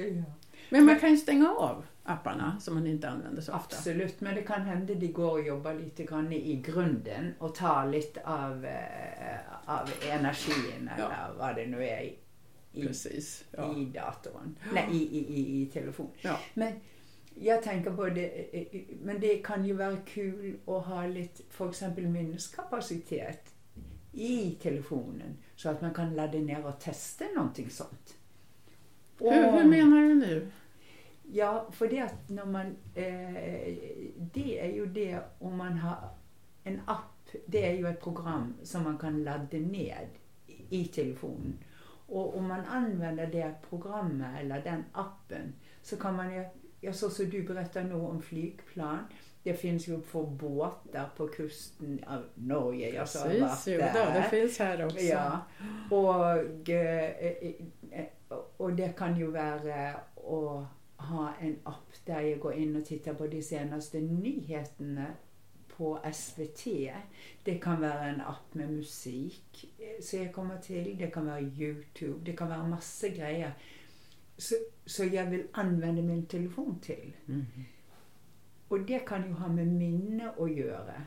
Men 0.69 0.85
man 0.85 0.99
kan 0.99 1.09
ju 1.11 1.17
stänga 1.17 1.49
av 1.51 1.85
apparna 2.03 2.59
som 2.59 2.73
man 2.73 2.87
inte 2.87 3.09
använder 3.09 3.41
så 3.41 3.53
ofta. 3.53 3.75
absolut. 3.75 4.21
Men 4.21 4.35
det 4.35 4.41
kan 4.41 4.61
hända 4.61 4.93
det 4.93 5.07
går 5.07 5.39
att 5.39 5.45
jobba 5.47 5.73
lite 5.73 6.03
grann 6.03 6.33
i 6.33 6.55
grunden 6.65 7.33
och 7.39 7.55
ta 7.55 7.85
lite 7.85 8.21
av, 8.25 8.65
eh, 8.65 9.39
av 9.65 9.89
energin 10.11 10.89
Ja. 10.97 11.03
eller 11.03 11.33
vad 11.37 11.55
det 11.55 11.65
nu 11.65 11.83
är 11.87 12.01
i, 12.01 12.17
Precis. 12.87 13.43
Ja. 13.51 13.75
i 13.77 13.85
datorn. 13.85 14.55
Nej, 14.73 14.87
i, 14.91 15.17
i, 15.17 15.39
i, 15.39 15.61
i 15.61 15.65
telefon. 15.65 16.09
Ja. 16.21 16.39
Men 16.53 16.73
jag 17.39 17.63
tänker 17.63 17.91
på 17.91 18.05
det, 18.09 18.27
eh, 18.27 18.61
eh, 18.71 18.81
men 19.03 19.19
det 19.19 19.37
kan 19.37 19.65
ju 19.65 19.73
vara 19.73 19.97
kul 19.97 20.57
att 20.67 20.85
ha 20.85 21.07
lite, 21.07 21.43
för 21.49 21.69
exempel 21.69 22.07
minneskapacitet 22.07 23.53
i 24.13 24.51
telefonen 24.61 25.37
så 25.55 25.69
att 25.69 25.81
man 25.81 25.93
kan 25.93 26.15
ladda 26.15 26.37
ner 26.37 26.65
och 26.65 26.79
testa 26.79 27.25
någonting 27.35 27.69
sånt. 27.69 28.13
Hur, 29.19 29.51
hur 29.51 29.63
menar 29.63 30.01
du 30.01 30.15
nu? 30.15 30.47
Ja, 31.31 31.67
för 31.71 31.87
det 31.87 31.99
att 31.99 32.29
när 32.29 32.45
man, 32.45 32.65
eh, 32.95 33.73
det 34.33 34.59
är 34.59 34.73
ju 34.73 34.85
det 34.85 35.19
om 35.39 35.57
man 35.57 35.77
har 35.77 36.09
en 36.63 36.81
app, 36.85 37.29
det 37.45 37.65
är 37.65 37.73
ju 37.73 37.87
ett 37.87 38.01
program 38.01 38.53
som 38.63 38.83
man 38.83 38.97
kan 38.97 39.23
ladda 39.23 39.57
ned 39.57 40.07
i 40.69 40.85
telefonen. 40.85 41.57
Och 42.07 42.37
om 42.37 42.47
man 42.47 42.65
använder 42.65 43.27
det 43.27 43.53
programmet 43.69 44.41
eller 44.41 44.61
den 44.61 44.83
appen 44.91 45.53
så 45.81 45.97
kan 45.97 46.15
man 46.15 46.35
ju, 46.35 46.45
ja 46.81 46.93
så 46.93 47.09
som 47.09 47.29
du 47.29 47.43
berättar 47.43 47.83
nu 47.83 47.93
om 47.93 48.21
flygplan, 48.21 48.99
det 49.43 49.53
finns 49.53 49.87
ju 49.87 50.01
för 50.01 50.23
båtar 50.23 51.09
på 51.17 51.27
kusten 51.27 52.03
av 52.07 52.23
Norge. 52.35 52.89
Jag 52.89 52.99
Precis, 52.99 53.67
jo, 53.67 53.79
då, 53.93 54.19
det 54.19 54.27
finns 54.29 54.59
här 54.59 54.85
också. 54.85 54.99
Ja, 54.99 55.39
och, 55.89 56.69
eh, 56.69 57.09
eh, 57.09 57.53
eh, 57.91 58.05
och 58.57 58.73
det 58.73 58.97
kan 58.97 59.17
ju 59.17 59.31
vara 59.31 59.89
att 60.15 60.67
ha 61.07 61.33
en 61.41 61.55
app 61.63 61.93
där 62.05 62.21
jag 62.21 62.39
går 62.39 62.53
in 62.53 62.75
och 62.75 62.85
tittar 62.85 63.13
på 63.13 63.27
de 63.27 63.41
senaste 63.41 63.99
nyheterna 63.99 65.05
på 65.77 65.99
SVT. 66.13 66.63
Det 67.43 67.55
kan 67.61 67.81
vara 67.81 68.03
en 68.05 68.21
app 68.21 68.53
med 68.53 68.71
musik 68.71 69.73
eh, 69.79 70.03
så 70.03 70.15
jag 70.15 70.33
kommer 70.33 70.57
till. 70.57 70.97
Det 70.97 71.07
kan 71.07 71.25
vara 71.25 71.41
Youtube. 71.41 72.19
Det 72.23 72.33
kan 72.33 72.49
vara 72.49 72.67
massa 72.67 73.07
grejer. 73.07 73.53
Så, 74.37 74.55
så 74.85 75.03
jag 75.03 75.25
vill 75.25 75.43
använda 75.51 76.01
min 76.01 76.25
telefon 76.25 76.79
till. 76.81 77.11
Mhm. 77.25 77.45
Och 78.67 78.79
det 78.79 78.99
kan 78.99 79.27
ju 79.27 79.33
ha 79.33 79.47
med 79.47 79.67
minne 79.67 80.31
att 80.37 80.51
göra. 80.55 81.01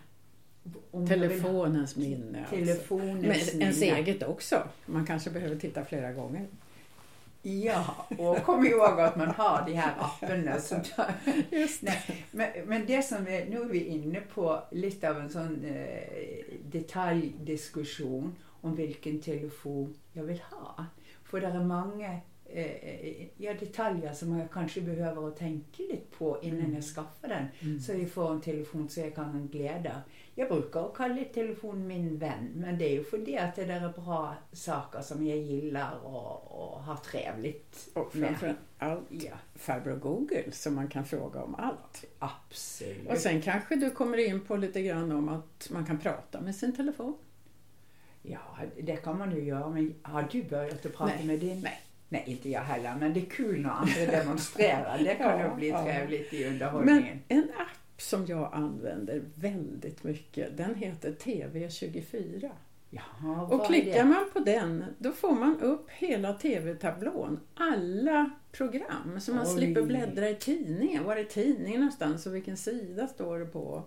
Om 0.90 1.06
Telefonens 1.06 1.96
minne. 1.96 2.38
Alltså. 2.40 2.56
Telefonens 2.56 3.52
Men 3.52 3.62
ens 3.62 3.80
minne. 3.80 3.96
eget 3.96 4.22
också. 4.22 4.68
Man 4.86 5.06
kanske 5.06 5.30
behöver 5.30 5.56
titta 5.56 5.84
flera 5.84 6.12
gånger. 6.12 6.46
Ja, 7.42 8.06
och 8.18 8.42
kom 8.44 8.66
ihåg 8.66 9.00
att 9.00 9.16
man 9.16 9.30
har 9.30 9.62
de 9.66 9.72
här 9.72 9.94
apparna. 9.98 10.60
Så 10.60 10.76
Just 11.50 11.82
Nej, 11.82 12.26
men, 12.30 12.48
men 12.66 12.86
det 12.86 13.02
som 13.02 13.26
är, 13.26 13.46
nu 13.46 13.60
är 13.60 13.64
vi 13.64 13.84
inne 13.84 14.20
på 14.20 14.62
lite 14.70 15.10
av 15.10 15.20
en 15.20 15.30
sån 15.30 15.64
eh, 15.64 16.54
detaljdiskussion 16.64 18.36
om 18.60 18.74
vilken 18.74 19.20
telefon 19.20 19.94
jag 20.12 20.24
vill 20.24 20.40
ha. 20.50 20.86
För 21.24 21.40
det 21.40 21.46
är 21.46 21.64
många 21.64 22.20
eh, 22.52 23.26
ja, 23.36 23.54
detaljer 23.54 24.12
som 24.12 24.38
jag 24.38 24.50
kanske 24.50 24.80
behöver 24.80 25.28
att 25.28 25.36
tänka 25.36 25.82
lite 25.82 26.16
på 26.18 26.38
innan 26.42 26.58
Mm. 26.60 26.74
jag 26.74 26.84
skaffar 26.84 27.28
den. 27.28 27.46
Mm. 27.60 27.80
Så 27.80 27.92
jag 27.92 28.10
får 28.10 28.32
en 28.32 28.40
telefon 28.40 28.88
så 28.88 29.00
jag 29.00 29.14
kan 29.14 29.48
glädja. 29.52 30.02
Jag 30.34 30.48
brukar 30.48 30.90
kalla 30.94 31.24
telefon 31.34 31.86
min 31.86 32.18
vän, 32.18 32.48
men 32.54 32.78
det 32.78 32.84
är 32.84 32.92
ju 32.92 33.04
för 33.04 33.18
det 33.18 33.38
att 33.38 33.56
det 33.56 33.64
där 33.64 33.80
är 33.88 34.02
bra 34.02 34.34
saker 34.52 35.00
som 35.00 35.26
jag 35.26 35.38
gillar 35.38 35.98
och, 36.04 36.72
och 36.74 36.82
har 36.82 36.96
trevligt 36.96 37.88
Och 37.94 38.16
med. 38.16 38.54
allt 38.78 39.02
Ja, 39.10 39.32
farbror 39.54 39.96
Google 39.96 40.52
som 40.52 40.74
man 40.74 40.88
kan 40.88 41.04
fråga 41.04 41.42
om 41.42 41.54
allt. 41.54 42.04
absolut. 42.18 43.08
Och 43.10 43.18
sen 43.18 43.42
kanske 43.42 43.76
du 43.76 43.90
kommer 43.90 44.18
in 44.28 44.40
på 44.40 44.56
lite 44.56 44.82
grann 44.82 45.12
om 45.12 45.28
att 45.28 45.68
man 45.70 45.86
kan 45.86 45.98
prata 45.98 46.40
med 46.40 46.54
sin 46.56 46.76
telefon. 46.76 47.14
Ja, 48.22 48.40
det 48.82 48.96
kan 48.96 49.18
man 49.18 49.34
ju 49.36 49.44
göra. 49.44 49.68
Men 49.68 49.94
har 50.02 50.28
du 50.32 50.42
börjat 50.42 50.86
att 50.86 50.94
prata 50.94 51.14
Nej. 51.16 51.26
med 51.26 51.38
din? 51.40 51.60
Nej. 51.60 51.80
Nej, 52.12 52.24
inte 52.26 52.48
jag 52.50 52.60
heller. 52.60 52.96
Men 53.00 53.14
det 53.14 53.20
är 53.20 53.24
kul 53.24 53.60
när 53.60 53.70
andra 53.70 54.06
demonstrerar. 54.18 54.98
Det 54.98 55.14
kan 55.14 55.40
Ja, 55.40 55.48
ju 55.50 55.54
bli 55.54 55.68
ja. 55.68 55.84
trevligt 55.84 56.32
i 56.32 56.44
Men 56.44 56.52
underhållningen. 56.52 57.18
en 57.28 57.42
app 57.58 58.00
som 58.02 58.26
jag 58.26 58.50
använder 58.52 59.22
väldigt 59.34 60.04
mycket, 60.04 60.56
den 60.56 60.74
heter 60.74 61.12
TV24. 61.12 62.50
Jaha, 62.90 63.42
Och 63.42 63.66
klickar 63.66 64.04
man 64.04 64.24
på 64.32 64.38
den, 64.38 64.84
då 64.98 65.12
får 65.12 65.32
man 65.34 65.60
upp 65.60 65.90
hela 65.90 66.32
TV-tablån. 66.32 67.40
Alla 67.54 68.30
program, 68.52 69.20
så 69.20 69.34
man 69.34 69.46
Oj. 69.46 69.54
slipper 69.54 69.82
bläddra 69.82 70.28
i 70.30 70.34
tidningen. 70.34 71.04
Var 71.04 71.16
är 71.16 71.24
tidningen 71.24 71.80
någonstans 71.80 72.26
och 72.26 72.34
vilken 72.34 72.56
sida 72.56 73.06
står 73.06 73.38
det 73.38 73.46
på? 73.46 73.82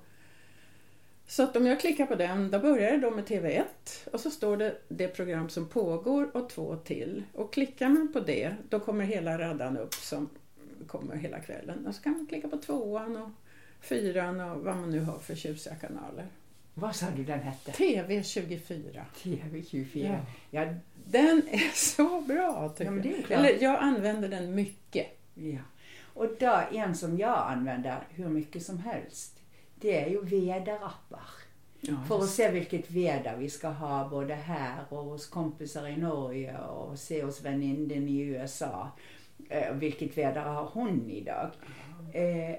Så 1.27 1.43
att 1.43 1.55
om 1.55 1.65
jag 1.65 1.79
klickar 1.79 2.05
på 2.05 2.15
den, 2.15 2.51
då 2.51 2.59
börjar 2.59 2.91
det 2.91 2.97
då 2.97 3.11
med 3.11 3.25
TV1 3.25 3.63
och 4.11 4.19
så 4.19 4.29
står 4.31 4.57
det 4.57 4.77
det 4.87 5.07
program 5.07 5.49
som 5.49 5.67
pågår 5.67 6.37
och 6.37 6.49
två 6.49 6.75
till. 6.75 7.23
Och 7.33 7.53
klickar 7.53 7.89
man 7.89 8.13
på 8.13 8.19
det, 8.19 8.55
då 8.69 8.79
kommer 8.79 9.05
hela 9.05 9.37
raddan 9.37 9.77
upp 9.77 9.93
som 9.93 10.29
kommer 10.87 11.15
hela 11.15 11.39
kvällen. 11.39 11.87
Och 11.87 11.95
så 11.95 12.01
kan 12.01 12.13
man 12.13 12.27
klicka 12.27 12.47
på 12.47 12.57
tvåan 12.57 13.17
och 13.17 13.29
fyran 13.81 14.39
och 14.41 14.61
vad 14.61 14.75
man 14.75 14.91
nu 14.91 14.99
har 14.99 15.19
för 15.19 15.35
tjusiga 15.35 15.75
kanaler. 15.75 16.25
Vad 16.73 16.95
sa 16.95 17.05
du 17.15 17.23
den 17.23 17.39
hette? 17.39 17.71
TV24. 17.71 19.01
TV24. 19.23 20.19
Ja. 20.51 20.65
Den 21.05 21.41
är 21.51 21.75
så 21.75 22.21
bra 22.21 22.69
tycker 22.69 22.85
Ja, 22.85 22.91
men 22.91 23.03
det 23.03 23.09
är 23.09 23.25
jag. 23.29 23.31
Eller 23.31 23.63
jag 23.63 23.79
använder 23.79 24.29
den 24.29 24.55
mycket. 24.55 25.07
ja. 25.33 25.59
Och 26.15 26.27
då, 26.39 26.61
en 26.71 26.95
som 26.95 27.17
jag 27.17 27.51
använder 27.51 28.03
hur 28.09 28.29
mycket 28.29 28.63
som 28.63 28.77
helst, 28.77 29.32
det 29.83 29.97
är 30.03 30.09
ju 30.09 30.21
väderappar. 30.21 31.27
Ja, 31.81 31.93
För 32.07 32.19
att 32.19 32.29
se 32.29 32.51
vilket 32.51 32.91
väder 32.91 33.37
vi 33.37 33.49
ska 33.49 33.67
ha 33.67 34.09
både 34.09 34.33
här 34.35 34.83
och 34.89 34.97
hos 35.03 35.27
kompisar 35.27 35.87
i 35.87 35.97
Norge 35.97 36.57
och 36.59 36.99
se 36.99 37.23
hos 37.23 37.41
väninnen 37.41 38.07
i 38.07 38.19
USA. 38.21 38.91
Eh, 39.49 39.73
vilket 39.73 40.17
väder 40.17 40.41
har 40.41 40.65
hon 40.73 41.09
idag? 41.09 41.49
Eh, 42.13 42.49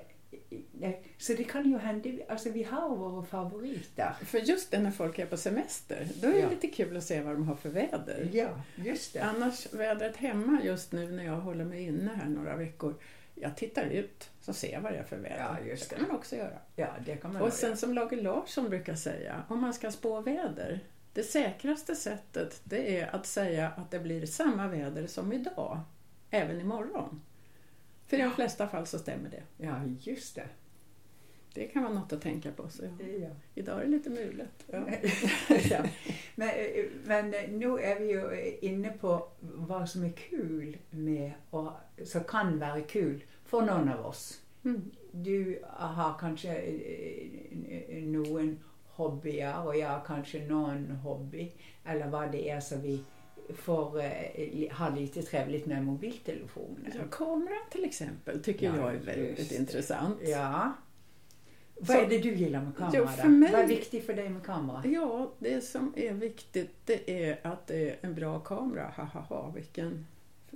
eh, 0.81 0.95
så 1.19 1.33
det 1.33 1.45
kan 1.45 1.71
ju 1.71 1.79
hända, 1.79 2.11
alltså 2.29 2.51
vi 2.51 2.63
har 2.63 2.97
våra 2.97 3.25
favoriter. 3.25 4.13
För 4.25 4.39
just 4.39 4.71
det 4.71 4.79
när 4.79 4.91
folk 4.91 5.19
är 5.19 5.27
på 5.27 5.37
semester, 5.37 6.09
då 6.23 6.29
är 6.29 6.33
det 6.33 6.39
Ja. 6.39 6.51
lite 6.51 6.67
kul 6.67 6.97
att 6.97 7.05
se 7.05 7.21
vad 7.21 7.35
de 7.35 7.49
har 7.49 7.57
för 7.57 7.69
väder. 7.69 8.29
Ja, 8.33 8.49
just 8.77 9.13
det. 9.13 9.21
Annars, 9.25 9.73
vädret 9.73 10.17
hemma 10.17 10.61
just 10.65 10.93
nu 10.93 11.11
när 11.13 11.25
jag 11.25 11.37
håller 11.41 11.65
mig 11.65 11.83
inne 11.83 12.11
här 12.15 12.29
några 12.29 12.57
veckor, 12.57 12.95
jag 13.35 13.57
tittar 13.57 13.85
ut 13.85 14.31
så 14.45 14.53
ser 14.53 14.73
jag 14.73 14.81
vad 14.81 14.93
det 14.93 14.99
är 14.99 15.03
för 15.05 15.17
väder. 15.17 15.39
Ja, 15.39 15.67
just 15.69 15.91
det 15.91 15.97
kan 15.97 16.09
man 16.09 16.17
också 16.17 16.37
göra. 16.37 16.59
Ja, 16.77 16.89
det 17.07 17.17
kan 17.17 17.33
man 17.33 17.43
Och 17.43 17.53
sen 17.53 17.77
som 17.77 17.93
Lage 17.95 18.17
Larsson 18.17 18.69
brukar 18.69 18.95
säga, 18.95 19.43
om 19.49 19.61
man 19.61 19.75
ska 19.75 19.91
spå 19.91 20.21
väder, 20.21 20.81
det 21.13 21.23
säkraste 21.23 21.97
sättet 21.97 22.61
det 22.65 22.99
är 23.01 23.15
att 23.15 23.27
säga 23.27 23.69
att 23.77 23.91
det 23.91 23.99
blir 23.99 24.27
samma 24.27 24.69
väder 24.69 25.07
som 25.07 25.33
idag, 25.33 25.81
även 26.31 26.61
imorgon. 26.61 27.23
För 28.07 28.17
i 28.17 28.23
de 28.23 28.31
flesta 28.31 28.69
fall 28.69 28.87
så 28.87 28.99
stämmer 28.99 29.31
det. 29.31 29.43
Ja, 29.57 29.81
just 30.01 30.35
det. 30.35 30.49
Det 31.55 31.65
kan 31.69 31.83
vara 31.83 31.93
något 31.95 32.13
att 32.13 32.23
tänka 32.23 32.53
på. 32.53 32.69
Så 32.69 32.85
Ja. 32.85 33.29
idag 33.55 33.81
är 33.81 33.85
det 33.85 33.91
lite 33.91 34.11
mulet. 34.11 34.65
Ja. 34.67 34.89
ja. 35.71 35.85
Men, 36.35 36.51
men 37.05 37.31
nu 37.31 37.79
är 37.79 37.99
vi 38.01 38.13
ju 38.13 38.57
inne 38.61 38.91
på 38.91 39.29
vad 39.41 39.91
som 39.91 40.05
är 40.05 40.13
kul 40.13 40.79
med 40.91 41.33
och 41.51 41.73
så 42.05 42.21
kan 42.21 42.59
vara 42.59 42.81
kul 42.81 43.25
för 43.45 43.61
någon 43.63 43.89
av 43.89 44.07
oss. 44.07 44.41
Mm. 44.65 44.91
Du 45.13 45.63
har 45.71 46.19
kanske 46.19 46.57
eh, 46.57 48.03
någon 48.03 48.59
hobbyer 48.87 49.67
och 49.67 49.77
jag 49.77 49.89
har 49.89 50.05
kanske 50.07 50.45
någon 50.47 50.91
hobby 50.91 51.53
eller 51.85 52.07
vad 52.09 52.33
det 52.33 52.51
är 52.51 52.61
så 52.61 52.77
vi 52.77 53.05
får 53.55 54.01
eh, 54.01 54.73
ha 54.77 54.89
lite 54.89 55.23
trevligt 55.23 55.67
med 55.67 55.85
mobiltelefonen. 55.85 56.93
Ja, 56.95 57.01
kameran 57.11 57.59
till 57.71 57.85
exempel 57.85 58.43
tycker 58.43 58.67
Ja, 58.67 58.77
jag 58.77 58.95
är 58.95 58.99
väldigt 58.99 59.39
just 59.39 59.53
intressant. 59.53 60.19
Ja. 60.25 60.73
Vad 61.79 61.87
Så- 61.97 62.03
är 62.03 62.09
det 62.09 62.19
du 62.19 62.35
gillar 62.35 62.63
med 62.63 62.77
kamera 62.77 62.93
Jo, 62.99 63.05
då? 63.05 63.09
för 63.11 63.29
mig- 63.29 63.53
Vad 63.53 63.61
är 63.61 63.67
viktigt 63.67 64.07
för 64.07 64.15
dig 64.15 64.29
med 64.29 64.43
kamera? 64.43 64.83
Ja, 64.87 65.33
det 65.39 65.61
som 65.61 65.93
är 65.97 66.13
viktigt 66.13 66.71
det 66.85 67.25
är 67.29 67.39
att 67.43 67.67
det 67.67 67.91
är 67.91 67.97
en 68.01 68.15
bra 68.15 68.39
kamera. 68.39 68.93
Ha, 68.97 69.05
ha, 69.05 69.21
ha, 69.21 69.51
vilken 69.51 70.07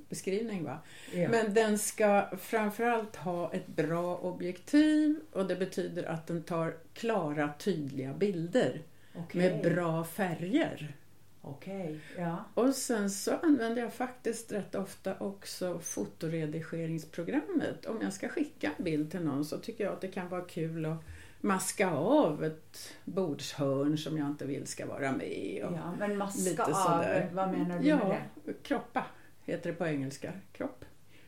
beskrivning 0.08 0.64
va? 0.64 0.78
Ja. 1.14 1.28
Men 1.28 1.54
den 1.54 1.78
ska 1.78 2.28
framförallt 2.38 3.16
ha 3.16 3.52
ett 3.52 3.66
bra 3.66 4.16
objektiv 4.16 5.20
och 5.32 5.46
det 5.46 5.56
betyder 5.56 6.04
att 6.04 6.26
den 6.26 6.42
tar 6.42 6.76
klara, 6.94 7.50
tydliga 7.58 8.12
bilder 8.12 8.82
Okej. 9.14 9.40
med 9.40 9.74
bra 9.74 10.04
färger. 10.04 10.94
Okej, 11.42 12.00
ja. 12.18 12.44
Och 12.54 12.74
sen 12.74 13.10
så 13.10 13.36
använder 13.42 13.82
jag 13.82 13.94
faktiskt 13.94 14.52
rätt 14.52 14.74
ofta 14.74 15.14
också 15.18 15.78
fotoredigeringsprogrammet. 15.78 17.86
Om 17.86 17.98
jag 18.02 18.12
ska 18.12 18.28
skicka 18.28 18.70
en 18.78 18.84
bild 18.84 19.10
till 19.10 19.20
någon 19.20 19.44
så 19.44 19.58
tycker 19.58 19.84
jag 19.84 19.92
att 19.92 20.00
det 20.00 20.08
kan 20.08 20.28
vara 20.28 20.44
kul 20.44 20.86
att 20.86 21.04
maska 21.40 21.90
av 21.90 22.44
ett 22.44 22.94
bordshörn 23.04 23.98
som 23.98 24.18
jag 24.18 24.26
inte 24.26 24.46
vill 24.46 24.66
ska 24.66 24.86
vara 24.86 25.12
med. 25.12 25.64
Och 25.64 25.76
ja. 25.76 25.94
Men 25.98 26.16
maska 26.16 26.50
lite 26.50 26.64
av, 26.64 26.72
sådär. 26.72 27.30
vad 27.32 27.50
menar 27.50 27.78
du 27.78 27.88
ja, 27.88 28.08
med 28.08 28.22
det? 28.44 28.52
kroppa 28.62 29.04
heter 29.52 29.70
det 29.70 29.76
på 29.76 29.86
engelska. 29.86 30.32
Kropp. 30.52 30.84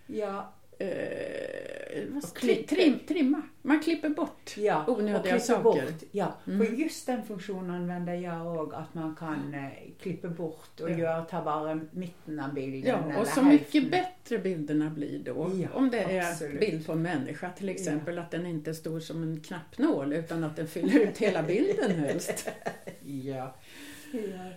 Ja, 0.06 0.52
Eh, 0.82 2.04
vad- 2.08 2.24
Och 2.24 2.34
tri, 2.34 2.54
klipper. 2.54 2.76
trim, 2.76 2.98
trimma. 3.08 3.42
Man 3.62 3.80
klipper 3.80 4.08
bort. 4.08 4.54
ja. 4.56 4.84
Onödiga 4.88 5.34
och 5.34 5.40
saker. 5.42 5.62
Bort. 5.62 6.02
Ja, 6.12 6.34
Mm. 6.46 6.66
för 6.66 6.74
just 6.74 7.06
den 7.06 7.22
funktionen 7.22 7.70
använder 7.70 8.14
jag 8.14 8.56
också, 8.56 8.76
att 8.76 8.94
man 8.94 9.16
kan 9.16 9.54
eh, 9.54 9.70
klippa 10.02 10.28
bort 10.28 10.80
och 10.80 10.90
Ja. 10.90 10.98
göra, 10.98 11.22
ta 11.24 11.44
bara 11.44 11.80
mitten 11.90 12.40
av 12.40 12.54
bilden. 12.54 13.10
Ja, 13.10 13.20
och 13.20 13.26
så 13.26 13.40
hälften. 13.40 13.46
mycket 13.80 13.90
bättre 13.90 14.38
bilderna 14.38 14.90
blir 14.90 15.18
då. 15.18 15.50
Ja, 15.54 15.68
om 15.74 15.90
det 15.90 15.98
är 15.98 16.30
absolut. 16.30 16.60
bild 16.60 16.86
på 16.86 16.92
en 16.92 17.02
människa 17.02 17.50
till 17.50 17.68
exempel, 17.68 18.18
att 18.18 18.30
den 18.30 18.46
inte 18.46 18.70
är 18.70 18.74
stor 18.74 19.00
som 19.00 19.22
en 19.22 19.40
knappnål 19.40 20.12
utan 20.12 20.44
att 20.44 20.56
den 20.56 20.66
fyller 20.68 20.98
ut 20.98 21.18
hela 21.18 21.42
bilden 21.42 21.90
helst. 21.90 22.50
Ja. 23.24 23.54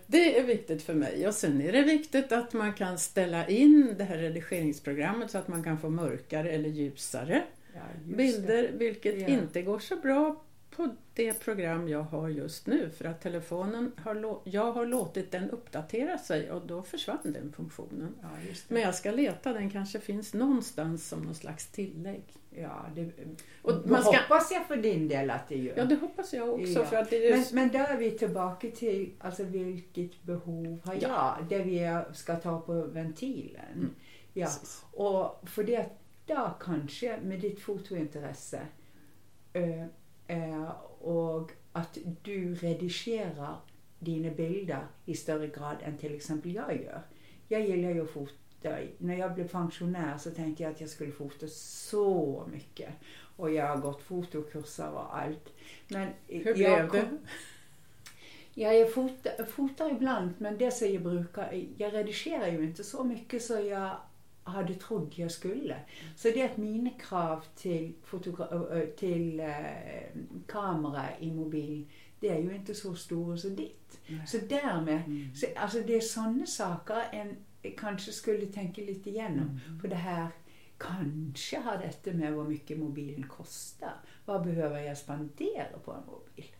Det 0.07 0.39
är 0.39 0.43
viktigt 0.43 0.83
för 0.83 0.93
mig. 0.93 1.27
Och 1.27 1.33
sen 1.33 1.61
är 1.61 1.71
det 1.71 1.81
viktigt 1.81 2.31
att 2.31 2.53
man 2.53 2.73
kan 2.73 2.99
ställa 2.99 3.47
in 3.47 3.95
det 3.97 4.03
här 4.03 4.17
redigeringsprogrammet 4.17 5.31
så 5.31 5.37
att 5.37 5.47
man 5.47 5.63
kan 5.63 5.77
få 5.79 5.89
mörkare 5.89 6.51
eller 6.51 6.69
ljusare 6.69 7.43
ja 7.73 7.81
bilder, 8.03 8.71
vilket 8.73 9.21
Ja. 9.21 9.27
inte 9.27 9.61
går 9.61 9.79
så 9.79 9.95
bra 9.95 10.43
på 10.75 10.89
det 11.13 11.33
program 11.33 11.89
jag 11.89 12.01
har 12.03 12.29
just 12.29 12.67
nu 12.67 12.89
för 12.97 13.05
att 13.05 13.21
telefonen 13.21 13.91
har, 13.97 14.39
jag 14.43 14.71
har 14.71 14.85
låtit 14.85 15.31
den 15.31 15.49
uppdatera 15.49 16.17
sig 16.17 16.51
och 16.51 16.67
då 16.67 16.83
försvann 16.83 17.17
den 17.33 17.51
funktionen. 17.51 18.15
Ja. 18.21 18.27
Men 18.67 18.81
jag 18.81 18.95
ska 18.95 19.11
leta, 19.11 19.53
den 19.53 19.69
kanske 19.69 19.99
finns 19.99 20.33
någonstans 20.33 21.07
som 21.07 21.21
någon 21.21 21.35
slags 21.35 21.67
tillägg. 21.67 22.23
Ja, 22.55 22.85
det 22.95 23.11
Och 23.61 23.73
man 23.85 24.01
ska- 24.01 24.17
hoppas 24.17 24.51
jag 24.51 24.67
för 24.67 24.77
din 24.77 25.07
del 25.07 25.29
att 25.29 25.49
det 25.49 25.57
gör. 25.57 25.73
Ja, 25.77 25.85
det 25.85 25.95
hoppas 25.95 26.33
jag 26.33 26.49
också. 26.49 26.79
Ja. 26.79 26.85
För 26.85 26.95
att 26.97 27.09
det 27.09 27.25
är 27.25 27.29
Men, 27.29 27.39
just, 27.39 27.53
men 27.53 27.69
där 27.69 27.87
är 27.87 27.97
vi 27.97 28.11
tillbaka 28.11 28.67
till 28.71 29.13
alltså, 29.19 29.43
vilket 29.43 30.23
behov 30.23 30.79
har 30.83 30.93
jag? 30.93 31.03
Ja. 31.03 31.37
Det 31.49 31.59
vi 31.63 32.01
ska 32.13 32.35
ta 32.35 32.61
på 32.61 32.73
ventilen. 32.81 33.73
Mm. 33.75 33.89
Ja. 34.33 34.45
Precis. 34.45 34.85
Och 34.91 35.49
för 35.49 35.63
det 35.63 35.89
där 36.25 36.51
kanske 36.59 37.19
med 37.23 37.39
ditt 37.39 37.59
fotointresse 37.59 38.61
eh, 39.53 39.83
eh, 40.27 40.69
och 40.99 41.51
att 41.71 41.97
du 42.21 42.55
redigerar 42.55 43.55
dina 43.99 44.29
bilder 44.31 44.87
i 45.05 45.15
större 45.15 45.47
grad 45.47 45.75
än 45.83 45.97
till 45.97 46.15
exempel 46.15 46.55
jag 46.55 46.81
gör. 46.81 47.01
Jag 47.47 47.61
gillar 47.61 47.89
ju 47.89 48.01
att 48.03 48.09
fota. 48.09 48.33
När 48.97 49.17
jag 49.17 49.33
blev 49.33 49.47
pensionär 49.47 50.17
så 50.17 50.31
tänkte 50.31 50.63
jag 50.63 50.71
att 50.71 50.81
jag 50.81 50.89
skulle 50.89 51.11
fota 51.11 51.47
så 51.47 52.43
mycket. 52.51 52.89
Och 53.35 53.51
jag 53.51 53.67
har 53.67 53.77
gått 53.77 54.01
fotokurser 54.01 54.91
och 54.91 55.17
allt. 55.17 55.53
Men 55.87 56.07
Hur 56.27 56.45
jag 56.45 56.55
blev 56.55 56.91
det? 56.91 57.09
Ja, 58.55 58.73
jag 58.73 58.93
fotar, 58.93 59.43
fotar 59.45 59.91
ibland, 59.91 60.33
men 60.37 60.57
det 60.57 60.71
som 60.71 60.87
jag 60.93 61.03
brukar, 61.03 61.63
jag 61.77 61.93
redigerar 61.93 62.47
ju 62.47 62.63
inte 62.63 62.83
så 62.83 63.03
mycket 63.03 63.43
så 63.43 63.53
jag 63.59 63.97
hade 64.43 64.73
trott 64.75 65.17
jag 65.17 65.31
skulle. 65.31 65.75
Så 66.15 66.27
det 66.27 66.41
är 66.41 66.45
att 66.45 66.57
mina 66.57 66.89
krav 66.89 67.45
till, 67.55 67.93
till 68.97 69.39
eh, 69.39 69.55
kamera 70.47 71.05
i 71.19 71.31
mobil, 71.31 71.85
det 72.19 72.29
är 72.29 72.39
ju 72.39 72.55
inte 72.55 72.73
så 72.73 72.95
stora 72.95 73.37
som 73.37 73.55
ditt. 73.55 73.99
Så 74.27 74.37
därmed, 74.37 75.01
Mm. 75.07 75.35
så, 75.35 75.45
alltså 75.55 75.79
det 75.79 75.95
är 75.95 76.01
sådana 76.01 76.45
saker 76.45 77.03
en 77.11 77.35
kanske 77.71 78.11
skulle 78.11 78.45
tänka 78.45 78.81
lite 78.81 79.09
igenom. 79.09 79.59
Mm. 79.67 79.79
För 79.81 79.87
det 79.87 79.95
här, 79.95 80.27
kanske 80.77 81.59
har 81.59 81.77
detta 81.77 82.11
med 82.11 82.33
vad 82.33 82.49
mycket 82.49 82.77
mobilen 82.77 83.23
kostar. 83.27 83.93
Vad 84.25 84.43
behöver 84.45 84.79
jag 84.79 84.97
spendera 84.97 85.79
på 85.85 85.91
en 85.91 86.05
mobil? 86.05 86.51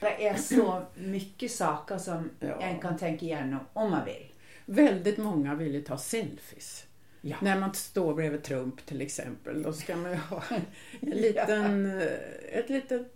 Det 0.00 0.26
är 0.26 0.36
så 0.36 0.82
mycket 0.94 1.50
saker 1.50 1.98
som 1.98 2.30
Ja. 2.40 2.60
en 2.60 2.80
kan 2.80 2.98
tänka 2.98 3.24
igenom 3.26 3.60
om 3.72 3.90
man 3.90 4.04
vill. 4.04 4.32
Väldigt 4.66 5.18
många 5.18 5.54
vill 5.54 5.74
ju 5.74 5.82
ta 5.82 5.98
selfies. 5.98 6.86
Ja. 7.20 7.36
När 7.42 7.60
man 7.60 7.74
står 7.74 8.14
bredvid 8.14 8.42
Trump 8.42 8.86
till 8.86 9.00
exempel, 9.00 9.62
då 9.62 9.72
ska 9.72 9.96
man 9.96 10.10
ju 10.10 10.16
ha 10.16 10.42
en 11.00 11.10
liten, 11.10 11.86
eh, 12.00 12.06
ett 12.52 12.70
litet 12.70 13.13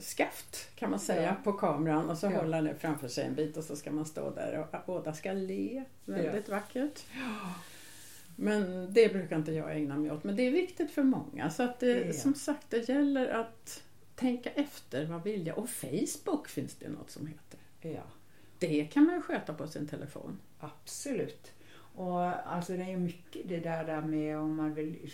skaft 0.00 0.70
kan 0.76 0.90
man 0.90 1.00
säga 1.00 1.22
Ja. 1.22 1.34
på 1.44 1.52
kameran 1.52 2.10
och 2.10 2.18
så 2.18 2.26
Ja. 2.26 2.30
håller 2.40 2.56
han 2.56 2.64
det 2.64 2.74
framför 2.74 3.08
sig 3.08 3.26
en 3.26 3.34
bit 3.34 3.56
och 3.56 3.64
så 3.64 3.76
ska 3.76 3.90
man 3.92 4.04
stå 4.06 4.30
där 4.30 4.58
och 4.72 4.76
båda 4.86 5.12
ska 5.12 5.32
le. 5.32 5.84
Väldigt 6.04 6.48
vackert. 6.48 7.04
Men 8.36 8.92
det 8.94 9.12
brukar 9.12 9.36
inte 9.36 9.52
jag 9.52 9.76
ägna 9.76 9.96
mig 9.96 10.10
åt. 10.12 10.24
Men 10.24 10.36
det 10.36 10.42
är 10.46 10.50
viktigt 10.50 10.90
för 10.90 11.02
många. 11.02 11.50
Så 11.50 11.62
att 11.62 11.80
det, 11.80 12.06
Ja. 12.06 12.12
som 12.12 12.34
sagt, 12.34 12.66
det 12.70 12.88
gäller 12.88 13.28
att 13.28 13.82
tänka 14.14 14.50
efter. 14.50 15.04
Vad 15.06 15.22
vill 15.24 15.46
jag? 15.46 15.58
Och 15.58 15.70
Facebook 15.70 16.48
finns 16.48 16.74
det 16.74 16.88
något 16.88 17.10
som 17.10 17.26
heter. 17.26 17.60
Ja. 17.82 18.02
det 18.58 18.84
kan 18.84 19.04
man 19.04 19.14
ju 19.14 19.22
sköta 19.22 19.54
på 19.54 19.66
sin 19.66 19.88
telefon. 19.88 20.38
Absolut. 20.58 21.52
Och 21.94 22.20
alltså 22.22 22.72
det 22.72 22.82
är 22.82 22.96
mycket 22.96 23.48
det 23.48 23.60
där, 23.60 23.84
där 23.84 24.00
med 24.00 24.38
om 24.38 24.56
man 24.56 24.74
vill 24.74 25.10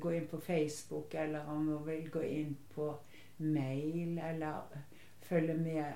gå 0.00 0.12
in 0.14 0.26
på 0.26 0.40
Facebook 0.40 1.14
eller 1.14 1.48
om 1.48 1.66
man 1.66 1.84
vill 1.86 2.10
gå 2.10 2.22
in 2.24 2.56
på 2.74 2.98
mail 3.36 4.18
eller 4.18 4.54
följa 5.20 5.54
med 5.54 5.92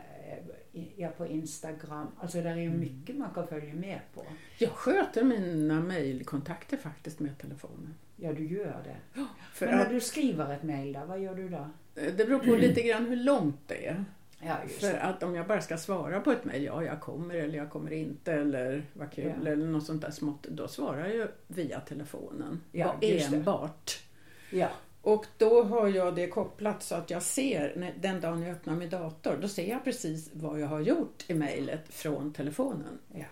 eh, 0.72 0.84
ja, 0.96 1.08
på 1.08 1.26
Instagram. 1.26 2.06
Alltså 2.20 2.42
det 2.42 2.48
är 2.50 2.56
ju 2.56 2.70
mycket 2.70 3.16
man 3.16 3.30
kan 3.34 3.48
följa 3.48 3.74
med 3.74 4.00
på. 4.14 4.24
Jag 4.58 4.70
sköter 4.70 5.24
mina 5.24 5.80
mejlkontakter 5.80 6.76
faktiskt 6.76 7.20
med 7.20 7.38
telefonen. 7.38 7.94
Ja, 8.16 8.32
du 8.32 8.46
gör 8.46 8.82
det. 8.84 9.20
För 9.52 9.66
Men 9.66 9.76
när 9.76 9.84
att, 9.84 9.90
du 9.90 10.00
skriver 10.00 10.54
ett 10.54 10.62
mail 10.62 10.92
där, 10.92 11.06
vad 11.06 11.20
gör 11.20 11.34
du 11.34 11.48
då? 11.48 11.70
det 11.94 12.26
beror 12.26 12.38
på 12.38 12.56
lite 12.56 12.82
grann 12.82 13.06
hur 13.06 13.16
långt 13.16 13.60
det 13.66 13.86
är. 13.86 14.04
Ja, 14.40 14.56
För 14.80 14.94
att 14.94 15.22
om 15.22 15.34
jag 15.34 15.46
bara 15.46 15.60
ska 15.60 15.76
svara 15.76 16.20
på 16.20 16.30
ett 16.32 16.44
mejl, 16.44 16.64
ja 16.64 16.84
jag 16.84 17.00
kommer 17.00 17.34
eller 17.34 17.58
jag 17.58 17.70
kommer 17.70 17.92
inte 17.92 18.32
eller 18.32 18.82
vad 18.92 19.12
kul 19.12 19.24
Ja. 19.44 19.50
eller 19.50 19.66
något 19.66 19.86
sånt 19.86 20.02
där 20.02 20.10
smått. 20.10 20.42
Då 20.42 20.68
svarar 20.68 21.06
jag 21.06 21.28
via 21.46 21.80
telefonen. 21.80 22.60
Ja, 22.72 22.96
enbart. 23.00 24.02
Ja, 24.50 24.68
Och 25.06 25.26
då 25.38 25.62
har 25.62 25.88
jag 25.88 26.14
det 26.14 26.28
kopplat 26.28 26.82
så 26.82 26.94
att 26.94 27.10
jag 27.10 27.22
ser, 27.22 27.92
den 28.00 28.20
dagen 28.20 28.42
jag 28.42 28.50
öppnar 28.50 28.76
min 28.76 28.90
dator, 28.90 29.38
då 29.40 29.48
ser 29.48 29.70
jag 29.70 29.84
precis 29.84 30.30
vad 30.32 30.60
jag 30.60 30.66
har 30.66 30.80
gjort 30.80 31.24
i 31.26 31.34
mejlet 31.34 31.80
från 31.88 32.32
telefonen. 32.32 32.98
ja. 33.14 33.24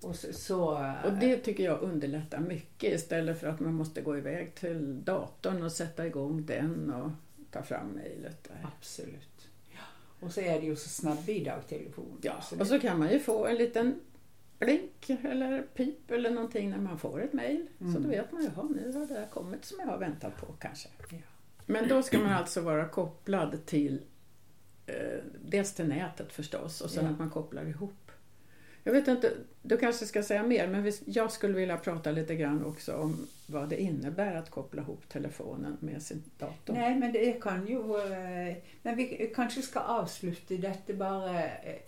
Och 0.00 0.16
så... 0.16 0.32
så 0.32 0.92
Och 1.04 1.12
det 1.20 1.36
tycker 1.36 1.64
jag 1.64 1.82
underlättar 1.82 2.38
mycket 2.38 2.92
istället 2.92 3.40
för 3.40 3.46
att 3.46 3.60
man 3.60 3.74
måste 3.74 4.00
gå 4.00 4.18
iväg 4.18 4.54
till 4.54 5.04
datorn 5.04 5.62
och 5.62 5.72
sätta 5.72 6.06
igång 6.06 6.46
den 6.46 6.90
och 6.90 7.10
ta 7.50 7.62
fram 7.62 7.86
mejlet. 7.88 8.48
Absolut. 8.62 9.48
Ja. 9.70 9.80
Och 10.20 10.32
så 10.32 10.40
är 10.40 10.60
det 10.60 10.66
ju 10.66 10.76
så 10.76 10.88
snabbbidrag 10.88 11.68
telefon. 11.68 12.18
Ja, 12.22 12.40
så 12.40 12.60
och 12.60 12.66
så 12.66 12.80
kan 12.80 12.98
man 12.98 13.12
ju 13.12 13.18
få 13.18 13.46
en 13.46 13.56
liten 13.56 14.00
blink 14.64 15.10
eller 15.10 15.62
pip 15.62 16.10
eller 16.10 16.30
någonting 16.30 16.70
när 16.70 16.78
man 16.78 16.98
får 16.98 17.22
ett 17.22 17.32
mejl. 17.32 17.66
Så 17.78 17.84
Mm. 17.84 18.02
då 18.02 18.08
vet 18.08 18.32
man 18.32 18.44
"Jaha, 18.44 18.68
nu 18.74 18.92
har 18.92 19.06
det 19.06 19.14
här 19.14 19.26
kommit 19.26 19.64
som 19.64 19.78
jag 19.80 19.86
har 19.86 19.98
väntat 19.98 20.36
på 20.40 20.46
kanske. 20.60 20.88
Ja. 21.10 21.16
Men 21.66 21.88
då 21.88 22.02
ska 22.02 22.18
man 22.18 22.32
alltså 22.32 22.60
vara 22.60 22.88
kopplad 22.88 23.66
till 23.66 24.00
eh, 24.86 25.18
dels 25.44 25.74
till 25.74 25.88
nätet 25.88 26.32
förstås 26.32 26.80
och 26.80 26.90
sen 26.90 27.04
Ja. 27.04 27.10
att 27.10 27.18
man 27.18 27.30
kopplar 27.30 27.64
ihop. 27.64 28.03
Jag 28.86 28.92
vet 28.92 29.08
inte, 29.08 29.32
du 29.62 29.76
kanske 29.76 30.06
ska 30.06 30.22
säga 30.22 30.42
mer 30.42 30.68
men 30.68 30.92
jag 31.06 31.32
skulle 31.32 31.54
vilja 31.54 31.76
prata 31.76 32.10
lite 32.10 32.34
grann 32.34 32.64
också 32.64 32.96
om 32.96 33.26
vad 33.46 33.68
det 33.68 33.82
innebär 33.82 34.34
att 34.34 34.50
koppla 34.50 34.82
ihop 34.82 35.08
telefonen 35.08 35.76
med 35.80 36.02
sin 36.02 36.22
dator. 36.38 36.74
Nej, 36.74 36.94
men 36.94 37.12
det 37.12 37.32
kan 37.42 37.66
ju... 37.66 37.78
eh, 37.78 38.56
Men 38.82 38.96
vi 38.96 39.32
kanske 39.34 39.62
ska 39.62 39.80
avsluta 39.80 40.54
detta 40.54 40.92
bara 40.92 41.44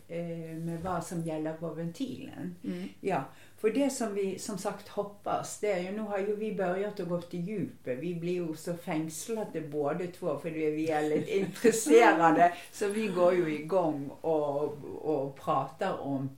eh, 0.09 0.57
med 0.59 0.81
vad 0.83 1.05
som 1.07 1.23
gäller 1.23 1.53
på 1.53 1.69
ventilen. 1.69 2.55
Mm. 2.65 2.89
Ja, 3.01 3.25
för 3.59 3.71
det 3.71 3.91
som 3.91 4.15
vi 4.15 4.39
som 4.39 4.59
sagt 4.59 4.89
hoppas, 4.89 5.61
det 5.61 5.73
är 5.73 5.81
ju, 5.81 5.91
nu 5.93 6.01
har 6.01 6.19
ju 6.19 6.37
vi 6.37 6.55
börjat 6.55 7.01
att 7.01 7.09
gå 7.09 7.21
till 7.21 7.49
djupet. 7.49 7.99
Vi 7.99 8.15
blir 8.15 8.33
ju 8.33 8.57
så 8.57 8.75
fängslade 8.75 9.61
båda 9.61 10.07
två 10.19 10.39
för 10.39 10.51
vi 10.51 10.91
är 10.91 11.03
lite 11.03 11.39
intresserade. 11.39 12.53
Så 12.73 12.89
vi 12.89 13.07
går 13.09 13.35
ju 13.35 13.55
igång 13.59 14.11
och, 14.21 14.63
och 15.03 15.37
pratar 15.41 16.01
om 16.01 16.31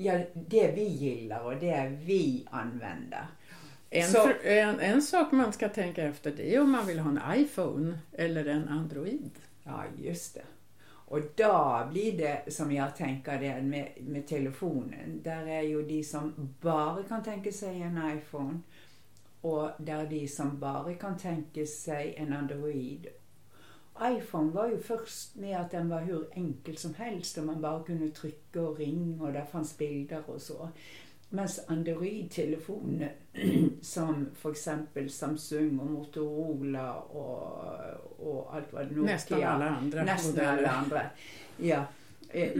ja, 0.00 0.20
det 0.34 0.72
vi 0.74 0.84
gillar 0.84 1.40
och 1.44 1.56
det 1.56 1.98
vi 2.04 2.46
använder. 2.50 3.26
En, 3.90 4.08
Så- 4.08 4.22
för, 4.22 4.46
en, 4.46 4.80
en 4.80 5.02
sak 5.02 5.32
man 5.32 5.52
ska 5.52 5.68
tänka 5.68 6.02
efter 6.02 6.30
det 6.36 6.54
är 6.54 6.60
om 6.60 6.70
man 6.70 6.86
vill 6.86 6.98
ha 6.98 7.10
en 7.10 7.40
iPhone 7.40 7.98
eller 8.12 8.44
en 8.44 8.68
Android. 8.68 9.30
Ja, 9.64 9.84
just 10.02 10.34
det. 10.34 10.42
Och 10.84 11.20
då 11.36 11.86
blir 11.90 12.18
det 12.18 12.52
som 12.52 12.72
jag 12.72 12.96
tänker 12.96 13.40
det 13.40 13.62
med, 13.62 13.88
med 14.00 14.26
telefonen. 14.26 15.20
Där 15.24 15.46
är 15.46 15.62
ju 15.62 15.82
de 15.82 16.04
som 16.04 16.54
bara 16.60 17.02
kan 17.02 17.22
tänka 17.22 17.52
sig 17.52 17.82
en 17.82 18.18
iPhone 18.18 18.58
och 19.40 19.70
där 19.78 20.06
de 20.06 20.28
som 20.28 20.60
bara 20.60 20.94
kan 20.94 21.18
tänka 21.18 21.66
sig 21.66 22.14
en 22.16 22.32
Android. 22.32 23.06
iPhone 24.02 24.52
var 24.52 24.68
ju 24.68 24.78
först 24.78 25.36
med 25.36 25.60
att 25.60 25.70
den 25.70 25.88
var 25.88 26.00
hur 26.00 26.28
enkel 26.32 26.76
som 26.76 26.94
helst 26.94 27.38
och 27.38 27.44
man 27.44 27.60
bara 27.60 27.82
kunde 27.82 28.10
trycka 28.10 28.62
och 28.62 28.78
ringa 28.78 29.22
och 29.22 29.32
där 29.32 29.44
fanns 29.44 29.78
bilder 29.78 30.22
och 30.26 30.42
så. 30.42 30.68
Medan 31.28 31.48
Android-telefoner 31.66 33.12
som 33.80 34.26
för 34.34 34.50
exempel 34.50 35.10
Samsung 35.10 35.78
och 35.78 35.90
Motorola 35.90 36.94
och, 36.94 37.64
och 38.18 38.54
allt 38.54 38.72
vad 38.72 38.92
Nokia 38.92 39.12
Nästan 39.12 39.42
alla 39.42 39.68
andra 39.68 40.04
Nästan 40.04 40.46
alla 40.46 40.68
andra. 40.68 41.02
Ja. 41.56 41.84
Eh, 42.32 42.50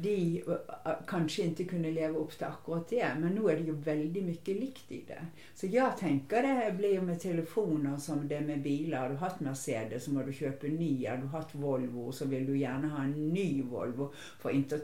de, 0.00 0.42
eh, 0.46 0.52
eh, 0.84 0.96
kanske 1.06 1.42
inte 1.42 1.64
kunde 1.64 1.90
leva 1.90 2.18
upp 2.18 2.38
till 2.38 2.46
akkurat 2.46 2.88
det, 2.88 3.08
men 3.18 3.34
nu 3.34 3.50
är 3.50 3.56
det 3.56 3.62
ju 3.62 3.72
väldigt 3.72 4.24
mycket 4.24 4.56
likt 4.56 4.92
i 4.92 5.04
det. 5.06 5.26
Så 5.54 5.66
jag 5.66 5.98
tänker 5.98 6.42
det 6.42 6.72
blir 6.76 7.00
med 7.00 7.20
telefoner 7.20 7.96
som 7.96 8.28
det 8.28 8.34
är 8.34 8.40
med 8.40 8.62
bilar. 8.62 9.00
Har 9.02 9.08
du 9.08 9.16
haft 9.16 9.40
Mercedes 9.40 10.04
så 10.04 10.10
måste 10.10 10.26
du 10.26 10.32
köpa 10.32 10.66
en 10.66 10.76
ny. 10.76 11.06
Har 11.06 11.16
du 11.16 11.26
haft 11.26 11.54
Volvo 11.54 12.12
så 12.12 12.24
vill 12.24 12.46
du 12.46 12.58
gärna 12.58 12.88
ha 12.88 13.04
en 13.04 13.28
ny 13.28 13.62
Volvo. 13.62 14.12
För 14.40 14.50
inte 14.50 14.80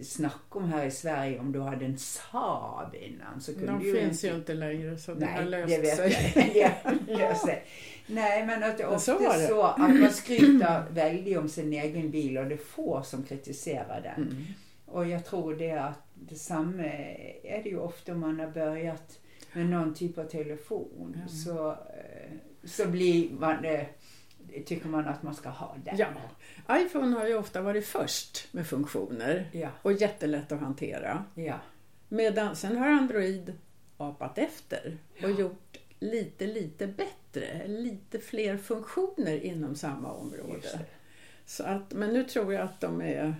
att 0.00 0.06
snacka 0.06 0.58
om 0.58 0.64
här 0.72 0.86
i 0.86 0.90
Sverige 0.90 1.38
om 1.38 1.52
du 1.52 1.60
hade 1.60 1.84
en 1.84 1.98
Saab 1.98 2.94
innan 2.94 3.40
så 3.40 3.54
kunde 3.54 3.72
De 3.72 3.84
du 3.84 3.92
finns 4.00 4.24
ju 4.24 4.34
inte 4.34 4.54
längre 4.54 4.98
så 4.98 5.14
det 5.14 5.26
har 5.26 5.40
Nej, 5.42 5.50
löst 5.50 5.68
det 5.68 5.80
vet 5.80 5.96
sig. 5.96 6.52
jag. 6.54 6.94
Löst 7.18 7.44
sig. 7.44 7.64
Nej, 8.06 8.46
men 8.46 8.62
att 8.62 8.78
det 8.78 8.86
Men 8.90 9.00
så 9.00 9.12
ofta 9.14 9.28
var 9.28 9.38
det. 9.38 9.46
så 9.46 9.62
att 9.62 9.78
man 9.78 10.10
skryter 10.10 10.84
väldigt 10.90 11.38
om 11.38 11.48
sin 11.48 11.72
egen 11.72 12.10
bil 12.10 12.38
och 12.38 12.46
det 12.46 12.54
är 12.54 12.58
få 12.58 13.02
som 13.02 13.22
kritiserar 13.22 14.00
den. 14.00 14.26
Mm. 14.30 14.44
Och 14.86 15.08
jag 15.08 15.24
tror 15.24 15.54
det 15.54 15.70
att 15.70 16.02
detsamma 16.14 16.84
är 17.42 17.62
det 17.62 17.68
ju 17.68 17.78
ofta 17.78 18.12
om 18.12 18.20
man 18.20 18.40
har 18.40 18.46
börjat 18.50 19.18
med 19.52 19.66
någon 19.66 19.94
typ 19.94 20.18
av 20.18 20.24
telefon. 20.24 21.16
Ja. 21.22 21.28
Så, 21.28 21.70
eh, 21.70 22.32
så 22.64 22.88
blir 22.88 23.30
man, 23.30 23.64
eh, 23.64 23.84
tycker 24.66 24.88
man 24.88 25.08
att 25.08 25.22
man 25.22 25.34
ska 25.34 25.48
ha 25.48 25.76
den. 25.84 25.96
Ja. 25.98 26.08
iPhone 26.76 27.16
har 27.16 27.26
ju 27.26 27.34
ofta 27.34 27.62
varit 27.62 27.86
först 27.86 28.48
med 28.52 28.66
funktioner 28.66 29.48
Ja, 29.52 29.68
och 29.82 29.92
jättelätt 29.92 30.52
att 30.52 30.60
hantera. 30.60 31.24
ja, 31.34 31.60
Medan 32.08 32.56
sen 32.56 32.76
har 32.76 32.86
Android 32.88 33.52
apat 33.96 34.38
efter 34.38 34.98
och 35.22 35.30
Ja. 35.30 35.38
gjort 35.38 35.78
lite, 36.00 36.46
lite 36.46 36.86
bättre, 36.86 37.66
lite 37.68 38.18
fler 38.18 38.56
funktioner 38.58 39.44
inom 39.44 39.74
samma 39.76 40.12
område. 40.12 40.80
Så 41.46 41.64
att, 41.64 41.92
men 41.92 42.12
nu 42.12 42.24
tror 42.24 42.52
jag 42.54 42.62
att 42.62 42.80
de 42.80 43.02
är 43.02 43.34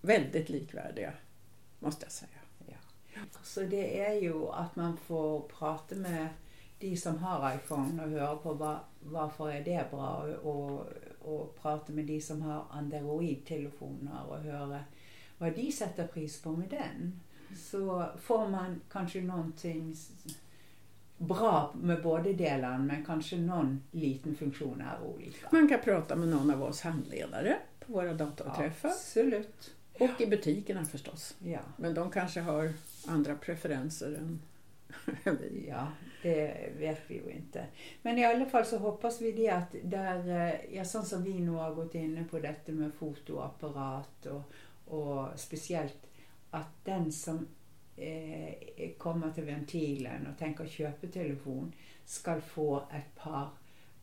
väldigt 0.00 0.48
likvärdiga, 0.48 1.12
måste 1.78 2.04
jag 2.04 2.12
säga. 2.12 2.30
Så 3.42 3.60
det 3.60 4.00
är 4.00 4.14
ju 4.14 4.46
att 4.48 4.76
man 4.76 4.96
får 5.06 5.40
prata 5.40 5.94
med 5.94 6.28
de 6.78 6.96
som 6.96 7.18
har 7.18 7.54
iPhone 7.54 8.04
och 8.04 8.10
höra 8.10 8.36
på 8.36 8.52
vad, 8.52 8.78
varför 9.00 9.50
är 9.50 9.64
det 9.64 9.90
bra 9.90 10.26
och, 10.42 10.86
och 11.20 11.58
prata 11.62 11.92
med 11.92 12.04
de 12.04 12.20
som 12.20 12.42
har 12.42 12.64
Android-telefoner 12.70 14.26
och 14.28 14.38
höra 14.38 14.80
vad 15.38 15.54
de 15.54 15.72
sätter 15.72 16.06
pris 16.06 16.42
på 16.42 16.52
med 16.52 16.68
den. 16.68 17.20
Så 17.56 18.06
får 18.20 18.48
man 18.48 18.80
kanske 18.92 19.22
någonting 19.22 19.96
bra 21.18 21.74
med 21.82 22.02
båda 22.02 22.32
delarna 22.32 22.78
men 22.78 23.04
kanske 23.04 23.36
någon 23.36 23.82
liten 23.90 24.36
funktion 24.36 24.80
är 24.80 25.06
olika. 25.06 25.48
Man 25.52 25.68
kan 25.68 25.80
prata 25.80 26.16
med 26.16 26.28
någon 26.28 26.50
av 26.50 26.62
oss 26.62 26.80
handledare 26.80 27.56
på 27.86 27.92
våra 27.92 28.14
datorträffar 28.14 28.88
Absolut. 28.88 29.74
och 29.92 30.20
i 30.20 30.26
butikerna 30.26 30.84
förstås. 30.84 31.34
Ja. 31.38 31.60
Men 31.76 31.94
de 31.94 32.10
kanske 32.10 32.40
har 32.40 32.72
andra 33.06 33.34
preferenser 33.34 34.12
än. 34.12 34.40
Ja, 35.68 35.88
det 36.22 36.72
vet 36.78 37.00
vi 37.06 37.14
ju 37.14 37.30
inte. 37.30 37.66
Men 38.02 38.18
i 38.18 38.24
alla 38.24 38.46
fall 38.46 38.64
så 38.64 38.78
hoppas 38.78 39.20
vi 39.20 39.32
det 39.32 39.48
att 39.48 39.74
där, 39.82 40.48
eh, 40.48 40.76
ja, 40.76 40.84
sånt 40.84 41.06
som 41.06 41.24
vi 41.24 41.34
nu 41.34 41.50
har 41.50 41.74
gått 41.74 41.94
inne 41.94 42.24
på 42.24 42.38
detta 42.38 42.72
med 42.72 42.94
fotoapparat 42.94 44.26
och, 44.26 44.42
och 44.98 45.28
speciellt 45.36 46.06
att 46.50 46.84
den 46.84 47.12
som 47.12 47.48
eh, 47.96 48.90
kommer 48.98 49.30
till 49.30 49.44
ventilen 49.44 50.26
och 50.26 50.38
tänker 50.38 50.66
köpa 50.66 51.06
telefon 51.06 51.72
ska 52.04 52.40
få 52.40 52.76
ett 52.78 53.14
par 53.22 53.48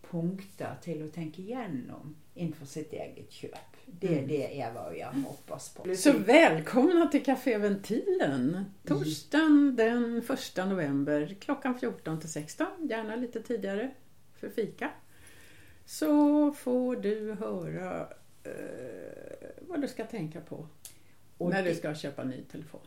punkter 0.02 0.76
till 0.82 1.06
att 1.06 1.13
tänka 1.13 1.41
igenom 1.41 2.15
inför 2.34 2.65
sitt 2.65 2.93
eget 2.93 3.32
köp. 3.32 3.73
Det 3.86 4.08
är 4.08 4.12
Mm. 4.17 4.28
det 4.28 4.58
Eva 4.58 4.82
och 4.82 4.98
jag 4.98 5.08
hoppas 5.12 5.74
på. 5.74 5.96
Så 5.96 6.12
välkomna 6.12 7.08
till 7.08 7.24
Café 7.24 7.58
Ventilen! 7.58 8.65
Torsdagen 8.88 9.76
den 9.76 10.22
1 10.58 10.65
november 10.69 11.36
klockan 11.41 11.80
14 11.80 12.19
till 12.19 12.32
16, 12.32 12.67
gärna 12.89 13.15
lite 13.15 13.41
tidigare 13.41 13.91
för 14.39 14.50
fika. 14.50 14.89
Så 15.86 16.52
får 16.52 16.96
du 16.96 17.34
höra 17.34 18.08
eh, 18.43 18.52
vad 19.62 19.82
du 19.82 19.88
ska 19.88 20.06
tänka 20.06 20.41
på 20.41 20.67
Och 21.38 21.50
när 21.50 21.63
det- 21.63 21.69
du 21.69 21.76
ska 21.76 21.96
köpa 21.96 22.24
ny 22.24 22.41
telefon. 22.52 22.82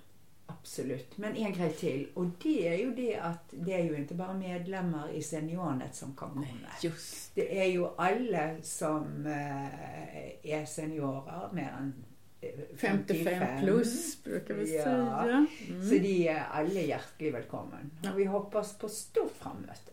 Absolut. 0.46 1.18
Men 1.18 1.36
en 1.36 1.52
grej 1.52 1.72
till. 1.72 2.08
Och 2.14 2.26
det 2.42 2.68
är 2.68 2.76
ju 2.78 2.94
det 2.94 3.16
att 3.16 3.44
det 3.50 3.72
är 3.72 3.84
ju 3.84 3.96
inte 3.96 4.14
bara 4.14 4.34
medlemmar 4.34 5.10
i 5.10 5.22
Seniornet 5.22 5.94
som 5.94 6.16
kan 6.16 6.28
komma. 6.30 6.46
just 6.82 7.34
Det 7.34 7.60
är 7.60 7.64
ju 7.64 7.86
alla 7.96 8.50
som 8.62 9.26
eh, 9.26 10.52
är 10.52 10.66
seniorer 10.66 11.48
mer 11.52 11.74
än 11.78 11.94
eh, 12.40 12.50
55 12.76 13.60
plus 13.60 14.22
brukar 14.24 14.54
vi 14.54 14.76
Ja. 14.76 14.84
säga. 14.84 15.46
Mm. 15.68 15.88
Så 15.88 15.94
de 15.94 16.28
är 16.28 16.42
alla 16.50 16.80
hjärtligt 16.80 17.34
välkomna. 17.34 17.76
Ja. 18.02 18.12
Och 18.12 18.18
vi 18.18 18.24
hoppas 18.24 18.78
på 18.78 18.88
stort 18.88 19.32
frammöte. 19.38 19.92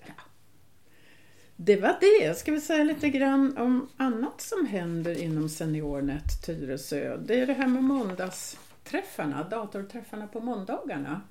Det 1.56 1.76
var 1.76 1.96
det. 2.02 2.34
Ska 2.38 2.52
vi 2.52 2.62
säga 2.62 2.84
lite 2.84 3.10
grann 3.10 3.58
om 3.58 3.90
annat 3.98 4.42
som 4.42 4.66
händer 4.66 5.22
inom 5.24 5.50
SeniorNet 5.50 6.46
Tyresö. 6.46 7.18
Det 7.18 7.40
är 7.40 7.46
det 7.48 7.54
här 7.54 7.68
med 7.68 7.84
måndagsträffarna, 8.84 9.44
datorträffarna 9.50 10.28
på 10.28 10.40
måndagarna. 10.40 11.22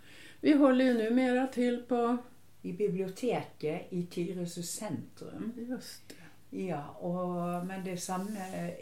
Vi 0.40 0.52
håller 0.52 0.84
ju 0.84 0.94
numera 0.94 1.46
till 1.46 1.82
på... 1.82 2.16
I 2.64 2.72
biblioteket 2.72 3.86
i 3.90 4.06
Tyresö 4.06 4.62
centrum. 4.62 5.52
Just 5.56 6.08
det. 6.08 6.56
Ja, 6.58 6.84
och, 6.88 7.66
men 7.66 7.84
det 7.84 7.96
samma 7.96 8.38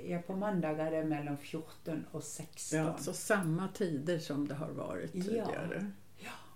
är 0.06 0.22
på 0.22 0.36
måndagar 0.36 0.90
det 0.90 0.96
är 0.96 1.04
mellan 1.04 1.36
14 1.38 2.04
och 2.10 2.22
16. 2.22 2.78
Det 2.78 2.84
är 2.84 2.88
alltså 2.92 3.12
samma 3.12 3.68
tider 3.68 4.18
som 4.18 4.48
det 4.48 4.54
har 4.54 4.68
varit 4.70 5.10
Ja. 5.14 5.22
tidigare. 5.24 5.90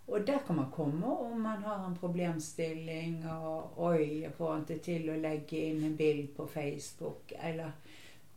Och 0.07 0.21
där 0.21 0.39
kan 0.47 0.57
man 0.57 0.71
komma 0.71 1.07
om 1.07 1.43
man 1.43 1.63
har 1.63 1.87
en 1.87 1.99
problemställning 1.99 3.29
och 3.31 3.87
oj, 3.87 4.21
jag 4.21 4.35
får 4.35 4.57
inte 4.59 4.79
till 4.79 5.11
att 5.11 5.19
lägga 5.19 5.59
in 5.59 5.85
en 5.85 5.97
bild 5.97 6.37
på 6.37 6.47
Facebook. 6.47 7.33
Eller 7.39 7.73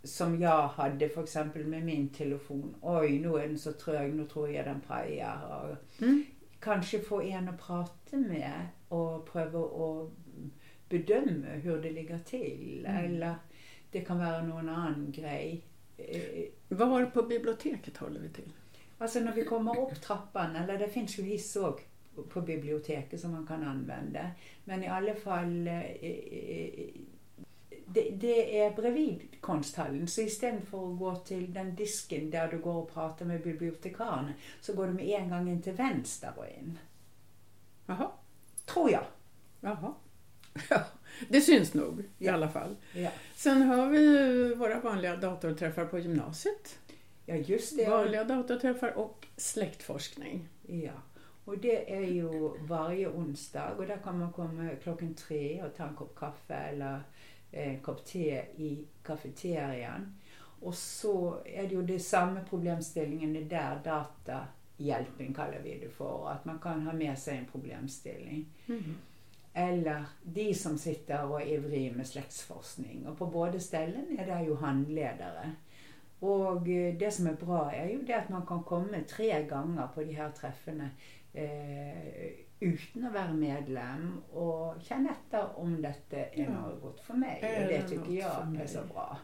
som 0.08 0.42
jag 0.42 0.68
hade 0.68 1.10
för 1.10 1.24
exempel 1.24 1.66
med 1.66 1.86
min 1.86 2.10
telefon. 2.10 2.76
Oj, 2.82 3.20
nu 3.20 3.28
är 3.28 3.48
den 3.48 3.60
så 3.60 3.74
trög, 3.74 4.16
nu 4.16 4.28
tror 4.28 4.50
jag 4.52 4.66
den 4.66 4.82
pajar. 4.82 5.78
Mm. 6.02 6.26
kanske 6.60 7.00
få 7.00 7.22
en 7.22 7.50
att 7.50 7.62
prata 7.62 8.18
med 8.18 8.68
och 8.88 9.26
pröva 9.32 9.60
att 9.60 10.12
bedöma 10.90 11.48
hur 11.48 11.82
det 11.82 11.92
ligger 11.92 12.20
till. 12.20 12.86
Mm. 12.88 13.06
Eller 13.06 13.36
det 13.92 14.02
kan 14.02 14.18
vara 14.18 14.42
någon 14.42 14.70
annan 14.70 15.12
grej. 15.12 15.66
Eh, 15.98 16.46
Var 16.68 17.06
på 17.06 17.24
biblioteket 17.24 17.98
håller 17.98 18.20
vi 18.20 18.30
till? 18.30 18.52
Alltså 18.98 19.20
när 19.20 19.34
vi 19.34 19.44
kommer 19.46 19.80
upp 19.80 20.02
trappan, 20.02 20.56
eller 20.56 20.78
det 20.78 20.90
finns 20.90 21.20
ju 21.20 21.24
hiss 21.24 21.56
också 21.56 21.84
på 22.30 22.42
biblioteket 22.42 23.20
som 23.20 23.32
man 23.32 23.48
kan 23.48 23.64
använda. 23.64 24.32
Men 24.64 24.84
i 24.84 24.88
alla 24.88 25.16
fall, 25.16 25.68
eh, 25.68 25.82
eh, 25.82 26.90
det, 27.88 28.10
det 28.10 28.60
är 28.60 28.72
bredvid 28.76 29.42
konsthallen. 29.42 30.08
Så 30.08 30.22
istället 30.22 30.66
för 30.70 30.92
att 30.94 31.00
gå 31.00 31.16
till 31.16 31.54
den 31.54 31.76
disken 31.76 32.30
där 32.30 32.48
du 32.48 32.58
går 32.60 32.74
och 32.74 32.94
pratar 32.94 33.26
med 33.26 33.42
bibliotekarien 33.44 34.32
så 34.62 34.74
går 34.74 34.88
du 34.88 34.94
med 34.94 35.06
en 35.22 35.30
gång 35.30 35.50
in 35.50 35.62
till 35.62 35.74
vänster 35.74 36.32
och 36.36 36.46
in. 36.48 36.80
Jaha. 37.86 38.12
Tror 38.66 38.92
jag. 38.92 39.04
Jaha. 39.62 39.94
Ja, 40.70 40.82
det 41.30 41.42
syns 41.42 41.74
nog 41.74 42.00
i 42.00 42.06
Ja. 42.18 42.34
alla 42.34 42.50
fall. 42.50 42.76
Ja, 42.94 43.10
Sen 43.36 43.62
har 43.62 43.88
vi 43.90 44.00
ju 44.00 44.56
våra 44.56 44.80
vanliga 44.80 45.16
datorträffar 45.16 45.86
på 45.86 46.00
gymnasiet. 46.00 46.80
ja 47.26 47.36
just 47.36 47.78
det. 47.78 47.90
Vanliga 47.90 48.24
datorträffar 48.24 48.98
och 48.98 49.28
släktforskning. 49.38 50.48
Ja, 50.68 50.92
och 51.46 51.58
det 51.58 51.94
är 51.96 52.02
ju 52.02 52.30
varje 52.68 53.08
onsdag 53.08 53.72
och 53.78 53.88
där 53.88 53.98
kan 53.98 54.20
man 54.20 54.32
komma 54.34 54.70
klockan 54.84 55.14
tre 55.14 55.64
och 55.64 55.76
ta 55.76 55.84
en 55.88 55.96
kopp 55.96 56.16
kaffe 56.16 56.54
eller 56.54 57.02
en 57.52 57.80
kopp 57.80 58.06
te 58.06 58.42
i 58.58 58.86
kafeterian. 59.04 60.18
Och 60.62 60.76
så 60.76 61.38
är 61.46 61.64
det 61.64 61.76
ju 61.76 61.82
det 61.82 62.00
samma 62.00 62.40
problemställningen 62.40 63.36
är 63.36 63.42
där, 63.42 63.80
datahjälpen 63.84 65.34
kallar 65.34 65.60
vi 65.64 65.80
det 65.80 65.90
för, 65.90 66.30
att 66.32 66.46
man 66.46 66.60
kan 66.60 66.82
ha 66.82 66.94
med 66.94 67.20
sig 67.20 67.38
en 67.38 67.46
problemställning. 67.46 68.46
Eller 69.54 70.04
de 70.24 70.54
som 70.54 70.78
sitter 70.78 71.26
och 71.26 71.42
är 71.42 71.46
ivriga 71.46 71.94
med 71.94 72.08
släktsforskning. 72.08 73.08
Och 73.08 73.18
på 73.18 73.26
båda 73.26 73.60
ställen 73.60 74.20
är 74.20 74.26
det 74.26 74.46
ju 74.46 74.56
handledare. 74.56 75.52
Och 76.20 76.68
eh, 76.68 76.96
det 76.96 77.12
som 77.12 77.28
är 77.28 77.34
bra 77.34 77.72
är 77.72 77.90
ju 77.90 78.02
det 78.02 78.14
att 78.14 78.30
man 78.30 78.46
kan 78.46 78.64
komma 78.64 78.98
tre 79.10 79.44
gånger 79.44 79.88
på 79.96 80.04
de 80.04 80.14
här 80.14 80.32
träffarna 80.32 80.90
eh, 81.34 82.47
utan 82.60 83.06
att 83.06 83.14
vara 83.14 83.34
medlem 83.34 84.22
och 84.34 84.76
känna 84.82 85.10
efter 85.10 85.60
om 85.60 85.82
detta 85.82 86.18
är 86.18 86.50
något 86.50 87.00
för 87.00 87.14
mig. 87.14 87.40
Är 87.42 87.64
och 87.64 87.68
det 87.68 87.82
tycker 87.82 88.14
jag 88.14 88.62
är 88.62 88.68
så 88.68 88.80
bra. 88.94 89.18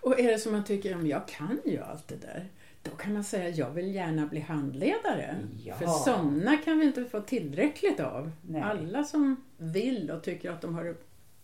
Och 0.00 0.20
är 0.20 0.32
det 0.32 0.38
som 0.38 0.52
man 0.52 0.64
tycker, 0.64 0.94
om 0.94 1.06
jag 1.06 1.28
kan 1.28 1.60
ju 1.64 1.78
allt 1.78 2.08
det 2.08 2.16
där, 2.16 2.48
då 2.82 2.90
kan 2.90 3.12
man 3.12 3.24
säga 3.24 3.48
jag 3.48 3.70
vill 3.70 3.94
gärna 3.94 4.26
bli 4.26 4.40
handledare. 4.40 5.36
Ja. 5.64 5.74
För 5.74 5.86
sådana 5.86 6.56
kan 6.56 6.78
vi 6.78 6.86
inte 6.86 7.04
få 7.04 7.20
tillräckligt 7.20 8.00
av. 8.00 8.30
Nej. 8.42 8.62
Alla 8.62 9.04
som 9.04 9.44
vill 9.56 10.10
och 10.10 10.22
tycker 10.22 10.50
att 10.50 10.60
de 10.60 10.74
har 10.74 10.96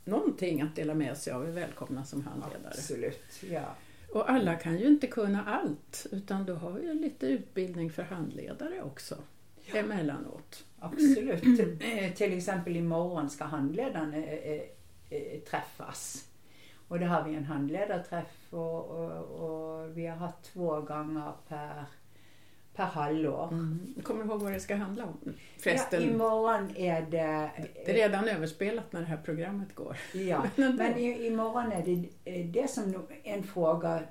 någonting 0.05 0.63
att 0.63 0.77
dela 0.77 0.95
med 0.95 1.17
sig 1.17 1.33
av 1.33 1.49
är 1.49 1.53
välkomna 1.53 2.05
som 2.05 2.25
handledare. 2.25 2.69
Absolut, 2.69 3.43
ja. 3.51 3.75
Och 4.13 4.31
alla 4.31 4.55
kan 4.55 4.79
ju 4.79 4.87
inte 4.87 5.07
kunna 5.07 5.45
allt, 5.45 6.07
utan 6.13 6.47
då 6.47 6.55
har 6.55 6.71
vi 6.71 6.95
lite 6.95 7.27
utbildning 7.27 7.91
för 7.91 8.03
handledare 8.03 8.83
också. 8.83 9.17
Emellanåt. 9.77 10.65
Absolut. 10.79 11.45
Eh, 11.81 12.13
Till 12.13 12.37
exempel 12.37 12.77
imorgon 12.77 13.31
ska 13.31 13.45
handledaren 13.45 14.15
eh, 14.15 14.61
eh, 15.11 15.41
träffas. 15.51 16.25
Och 16.89 17.01
då 17.01 17.07
har 17.07 17.23
vi 17.25 17.35
en 17.35 17.45
handledarträff 17.45 18.47
och, 18.51 18.91
och, 18.91 19.23
och 19.23 19.99
vi 19.99 20.07
har 20.07 20.17
haft 20.17 20.43
två 20.43 20.81
gånger 20.81 21.33
per, 21.49 21.85
per 22.75 22.85
halvår. 22.85 23.49
Mm. 23.53 23.95
Kommer 24.03 24.25
du 24.25 24.31
ihåg 24.31 24.43
vad 24.43 24.53
det 24.53 24.61
ska 24.61 24.77
handla 24.77 25.05
om? 25.05 25.19
Ja, 25.25 25.33
Förresten, 25.59 26.03
imorgon 26.03 26.77
är 26.77 27.03
det... 27.03 27.51
det 27.85 27.91
är 27.91 27.95
redan 27.95 28.29
överspelat 28.29 28.93
när 28.93 29.01
det 29.01 29.07
här 29.07 29.17
programmet 29.17 29.75
går. 29.75 29.97
Ja, 30.13 30.47
Men 30.57 30.77
men 30.77 30.99
i, 30.99 31.27
imorgon 31.27 31.73
är 31.73 31.83
det 31.83 32.43
det 32.43 32.71
som 32.71 33.07
en 33.25 33.43
fråga 33.43 34.03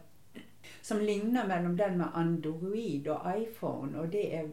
som 0.82 1.02
liknar 1.02 1.48
mellan 1.48 1.78
den 1.78 1.98
med 1.98 2.08
Android 2.14 3.08
och 3.08 3.22
iPhone 3.38 4.00
och 4.00 4.08
det 4.08 4.36
är 4.36 4.50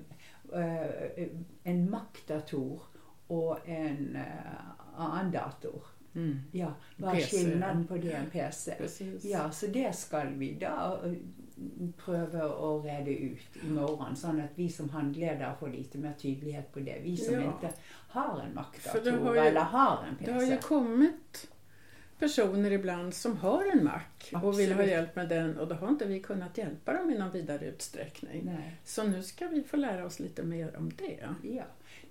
en 1.62 1.90
Mac-dator 1.90 2.82
och 3.26 3.68
en 3.68 4.16
uh, 4.16 5.00
annan 5.00 5.30
dator. 5.30 5.82
Mm. 6.14 6.38
Ja, 6.52 6.72
vad 6.96 7.16
är 7.16 7.20
skillnaden 7.20 7.86
på 7.86 7.96
det 7.96 8.08
och 8.12 8.18
en 8.18 8.30
PC? 8.30 8.74
Precis. 8.78 9.24
Ja, 9.24 9.50
så 9.50 9.66
det 9.66 9.96
ska 9.96 10.24
vi 10.24 10.54
då 10.54 11.00
eh, 11.04 11.12
pröva 12.04 12.44
att 12.44 12.84
reda 12.84 13.10
ut 13.10 13.56
imorgon 13.66 14.16
så 14.16 14.26
att 14.28 14.34
vi 14.54 14.68
som 14.68 14.90
handledare 14.90 15.54
får 15.60 15.68
lite 15.68 15.98
mer 15.98 16.12
tydlighet 16.12 16.72
på 16.72 16.80
det. 16.80 16.98
Vi 17.02 17.16
som 17.16 17.34
Ja. 17.34 17.40
inte 17.42 17.70
har 18.08 18.40
en 18.40 18.54
ju- 19.34 19.40
eller 19.40 19.60
har 19.60 20.04
en 20.08 20.16
PC. 20.16 20.30
Det 20.32 20.38
har 20.38 20.44
ju 20.44 20.58
kommit 20.58 21.50
personer 22.18 22.70
ibland 22.70 23.14
som 23.14 23.36
har 23.36 23.72
en 23.72 23.84
Mac 23.84 24.00
och 24.42 24.58
vill 24.58 24.72
ha 24.72 24.84
hjälp 24.84 25.16
med 25.16 25.28
den 25.28 25.58
och 25.58 25.68
då 25.68 25.74
har 25.74 25.88
inte 25.88 26.04
vi 26.04 26.20
kunnat 26.20 26.58
hjälpa 26.58 26.92
dem 26.92 27.10
i 27.10 27.18
någon 27.18 27.30
vidare 27.30 27.64
utsträckning. 27.64 28.42
Nej. 28.44 28.76
Så 28.84 29.04
nu 29.04 29.22
ska 29.22 29.48
vi 29.48 29.62
få 29.62 29.76
lära 29.76 30.04
oss 30.04 30.18
lite 30.18 30.42
mer 30.42 30.76
om 30.76 30.92
det. 30.96 31.28
Ja, 31.42 31.64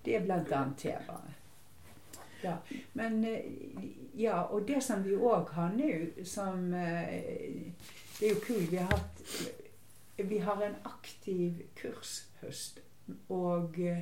det 0.04 0.16
är 0.16 0.22
bland 0.22 0.54
annat 0.54 0.78
tema. 0.78 1.22
Ja, 2.42 2.58
men 2.94 3.26
eh, 3.26 3.40
ja, 4.16 4.46
och 4.46 4.62
det 4.62 4.82
som 4.82 5.04
vi 5.04 5.16
också 5.16 5.54
har 5.54 5.70
nu 5.70 6.12
som 6.26 6.74
eh, 6.74 7.08
det 8.20 8.26
är 8.26 8.30
ju 8.30 8.36
kul, 8.36 8.68
vi 8.72 8.78
har 8.78 8.86
haft 8.86 9.14
vi 10.18 10.40
har 10.40 10.62
en 10.62 10.76
aktiv 10.84 11.64
kurshöst 11.76 12.80
och 13.28 13.80
eh, 13.80 14.00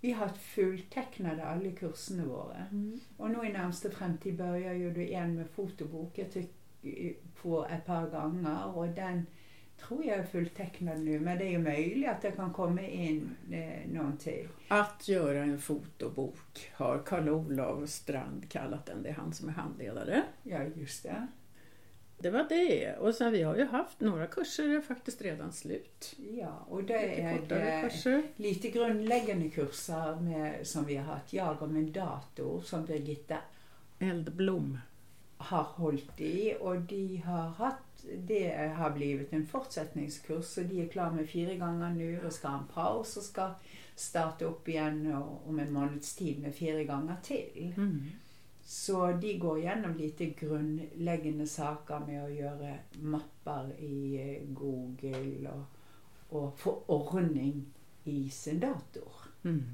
vi 0.00 0.12
har 0.12 0.26
haft 0.26 0.42
fulltecknade 0.42 1.44
alla 1.44 1.70
kurserna 1.70 2.24
våra. 2.24 2.66
Och 3.16 3.30
nu 3.30 3.48
i 3.48 3.52
närmsta 3.52 3.90
framtid 3.90 4.36
börjar 4.36 4.72
ju 4.72 4.90
det 4.90 5.14
en 5.14 5.34
med 5.34 5.50
fotobok 5.50 6.18
jag 6.18 6.32
tycker 6.32 7.14
på 7.42 7.66
ett 7.66 7.86
par 7.86 8.10
gånger 8.10 8.76
och 8.76 8.88
den 8.88 9.26
tror 9.80 10.04
jag 10.04 10.18
är 10.18 10.22
fulltecknad 10.22 11.00
nu 11.00 11.20
men 11.20 11.38
det 11.38 11.44
är 11.44 11.50
ju 11.50 11.58
möjligt 11.58 12.08
att 12.08 12.22
det 12.22 12.30
kan 12.30 12.52
komma 12.52 12.82
in 12.82 13.36
eh, 13.50 13.90
någon 13.92 14.16
till. 14.16 14.48
Att 14.68 15.08
göra 15.08 15.42
en 15.42 15.58
fotobok 15.58 16.70
har 16.74 17.02
Karl-Olof 17.06 17.88
Strand 17.88 18.50
kallat 18.50 18.86
den. 18.86 19.02
Det 19.02 19.08
är 19.08 19.14
han 19.14 19.32
som 19.32 19.48
är 19.48 19.52
handledare. 19.52 20.22
Ja, 20.42 20.58
just 20.76 21.02
det. 21.02 21.26
Det 22.20 22.30
var 22.30 22.46
det. 22.48 22.96
Och 22.96 23.14
sen 23.14 23.32
vi 23.32 23.42
har 23.42 23.56
ju 23.56 23.64
haft 23.64 24.00
några 24.00 24.26
kurser 24.26 24.68
är 24.68 24.80
faktiskt 24.80 25.22
redan 25.22 25.52
slut. 25.52 26.14
Ja, 26.30 26.66
och 26.68 26.84
det 26.84 27.06
Lite 27.06 27.22
är 27.22 27.38
det 28.04 28.22
lite 28.36 28.70
grundläggande 28.70 29.50
kurser 29.50 30.20
med, 30.20 30.66
som 30.66 30.84
vi 30.84 30.96
har 30.96 31.04
haft. 31.04 31.32
Jag 31.32 31.62
om 31.62 31.76
en 31.76 31.92
dator 31.92 32.60
som 32.60 32.84
Birgitta 32.84 33.36
Eldblom. 33.98 34.78
har 35.36 35.62
hållit 35.62 36.20
i 36.20 36.56
och 36.60 36.80
de 36.80 37.16
har 37.16 37.48
haft, 37.48 38.04
det 38.18 38.74
har 38.76 38.90
blivit 38.90 39.32
en 39.32 39.46
fortsättningskurs 39.46 40.44
så 40.44 40.60
de 40.60 40.82
är 40.82 40.88
klara 40.88 41.10
med 41.10 41.30
fyra 41.30 41.54
gånger 41.54 41.90
nu 41.90 42.26
och 42.26 42.32
ska 42.32 42.48
ha 42.48 42.58
en 42.58 42.66
paus 42.74 43.16
och 43.16 43.22
ska 43.22 43.50
starta 43.94 44.44
upp 44.44 44.68
igen 44.68 45.14
och, 45.14 45.48
om 45.48 45.58
en 45.58 45.72
månads 45.72 46.16
tid 46.16 46.38
med 46.38 46.54
fyra 46.54 46.84
gånger 46.84 47.16
till. 47.22 47.74
Mm. 47.76 48.10
Så 48.68 49.12
de 49.12 49.38
går 49.38 49.58
igenom 49.58 49.96
lite 49.96 50.26
grundläggande 50.26 51.46
saker 51.46 51.98
med 51.98 52.24
att 52.24 52.32
göra 52.32 52.74
mappar 52.92 53.72
i 53.78 54.20
eh, 54.20 54.48
Google 54.48 55.50
och, 55.50 56.38
och 56.38 56.58
få 56.58 56.82
ordning 56.86 57.66
i 58.04 58.30
sin 58.30 58.60
dator. 58.60 59.12
Mm. 59.44 59.64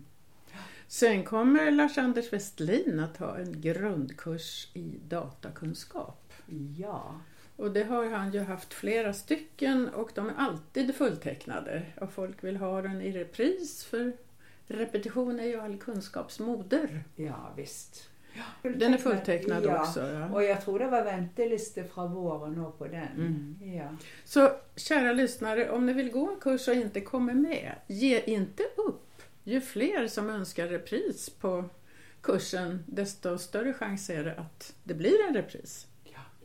Sen 0.89 1.25
kommer 1.25 1.71
Lars-Anders 1.71 2.33
Westlin 2.33 3.01
att 3.01 3.17
ha 3.17 3.39
en 3.39 3.61
grundkurs 3.61 4.69
i 4.75 4.93
datakunskap. 5.09 6.33
Ja, 6.77 7.21
Och 7.57 7.71
det 7.71 7.85
har 7.85 8.11
han 8.11 8.33
ju 8.33 8.41
haft 8.41 8.75
flera 8.75 9.13
stycken 9.13 9.89
och 9.89 10.11
de 10.15 10.29
är 10.29 10.35
alltid 10.37 10.95
fulltecknade. 10.95 11.83
Och 12.01 12.13
folk 12.13 12.45
vill 12.45 12.57
ha 12.57 12.83
den 12.83 13.03
i 13.03 13.13
repris 13.13 13.85
för 13.85 14.13
repetition 14.67 15.41
är 15.41 15.45
ju 15.45 15.61
all 15.61 15.77
kunskaps 15.77 16.41
moder. 16.41 17.05
Ja, 17.17 17.53
visst. 17.57 18.11
Den 18.63 18.95
är 18.95 18.99
fulltecknad 18.99 19.65
ja. 19.65 19.81
också. 19.81 20.01
Ja. 20.01 20.29
Och 20.29 20.45
jag 20.45 20.61
tror 20.65 20.79
det 20.79 20.87
var 20.87 21.05
vänteliste 21.05 21.85
från 21.85 22.15
våren 22.15 22.53
nå 22.53 22.71
på 22.71 22.87
den. 22.87 23.09
Mm. 23.17 23.75
Ja. 23.77 23.97
Så 24.25 24.51
kära 24.77 25.13
lyssnare, 25.13 25.71
om 25.71 25.87
ni 25.87 25.93
vill 25.93 26.11
gå 26.11 26.31
en 26.31 26.41
kurs 26.41 26.69
och 26.69 26.75
inte 26.75 27.01
kommer 27.01 27.35
med, 27.35 27.73
ge 27.87 28.21
inte 28.21 28.63
upp. 28.63 29.23
Ju 29.45 29.61
fler 29.61 30.07
som 30.07 30.31
önskar 30.31 30.67
repris 30.67 31.31
på 31.31 31.65
kursen, 32.21 32.85
desto 32.87 33.39
större 33.39 33.73
chans 33.73 34.11
är 34.11 34.25
det 34.25 34.35
att 34.35 34.75
det 34.85 34.95
blir 34.95 35.27
en 35.29 35.35
repris. 35.35 35.87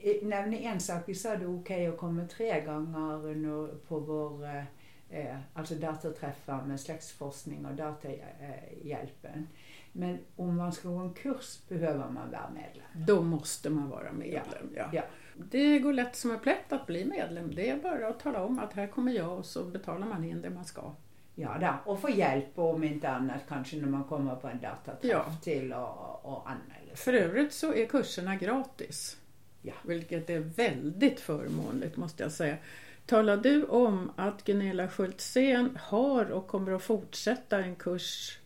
Eh, 0.02 0.28
Nämn 0.28 0.54
en 0.54 0.80
sak, 0.80 1.04
vi 1.06 1.16
sa 1.16 1.36
det 1.36 1.44
är 1.44 1.60
okej 1.60 1.88
att 1.88 1.98
komma 1.98 2.26
tre 2.26 2.62
gånger 2.62 3.68
på 3.88 4.00
vår 4.00 4.46
eh, 4.46 4.64
eh, 5.10 5.38
alltså 5.54 5.76
dataträffar 5.76 6.66
med 6.66 6.80
släktforskning 6.80 7.66
och 7.66 7.76
datahjälpen. 7.76 9.48
Men 9.92 10.18
om 10.36 10.56
man 10.58 10.72
ska 10.74 10.90
gå 10.90 10.98
en 10.98 11.14
kurs 11.14 11.60
behöver 11.68 12.10
man 12.10 12.32
vara 12.32 12.50
medlem. 12.54 13.06
Då 13.08 13.22
måste 13.22 13.70
man 13.70 13.90
vara 13.90 14.12
medlem. 14.12 14.74
Ja. 14.76 14.90
Ja. 14.94 15.04
Det 15.52 15.80
går 15.80 15.94
lätt 15.94 16.16
som 16.16 16.32
en 16.32 16.40
plätt 16.40 16.74
att 16.74 16.86
bli 16.86 17.06
medlem. 17.06 17.56
Det 17.56 17.70
är 17.70 17.78
bara 17.78 18.08
att 18.08 18.20
tala 18.20 18.44
om 18.44 18.60
att 18.60 18.74
här 18.74 18.88
kommer 18.88 19.12
jag 19.12 19.38
och 19.38 19.46
så 19.46 19.64
betalar 19.64 20.08
man 20.08 20.24
in 20.24 20.42
det 20.42 20.50
man 20.50 20.66
ska. 20.66 20.92
Ja, 21.36 21.58
då. 21.86 21.92
och 21.92 22.02
få 22.02 22.10
hjälp 22.10 22.60
om 22.60 22.84
inte 22.84 23.10
annat 23.10 23.42
kanske 23.48 23.78
när 23.78 23.88
man 23.88 24.04
kommer 24.04 24.36
på 24.36 24.48
en 24.48 24.60
dataträff 24.60 25.12
Ja. 25.12 25.26
till 25.44 25.74
och, 25.74 26.26
och 26.26 26.50
anmäla 26.50 26.88
sig. 26.88 26.96
För 26.96 27.14
övrigt 27.14 27.54
så 27.54 27.74
är 27.74 27.86
kurserna 27.86 28.36
gratis. 28.36 29.18
Ja. 29.62 29.74
Vilket 29.84 30.30
är 30.30 30.40
väldigt 30.40 31.20
förmånligt 31.20 31.98
måste 31.98 32.24
jag 32.24 32.32
säga. 32.32 32.58
Talar 33.06 33.38
du 33.38 33.66
om 33.66 34.12
att 34.16 34.44
Gunilla 34.44 34.88
Schultzén 34.90 35.78
har 35.82 36.32
och 36.32 36.48
kommer 36.48 36.72
att 36.72 36.84
fortsätta 36.84 37.58
en 37.60 37.76
kurs 37.76 38.39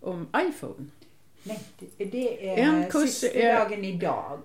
om 0.00 0.26
iPhone? 0.48 0.86
Nej, 1.42 1.60
det- 1.96 2.48
är 2.50 2.58
En 2.58 2.90
kurs 2.90 3.10
sista 3.10 3.38
är- 3.38 3.58
dagen 3.68 3.84
idag. 3.84 4.40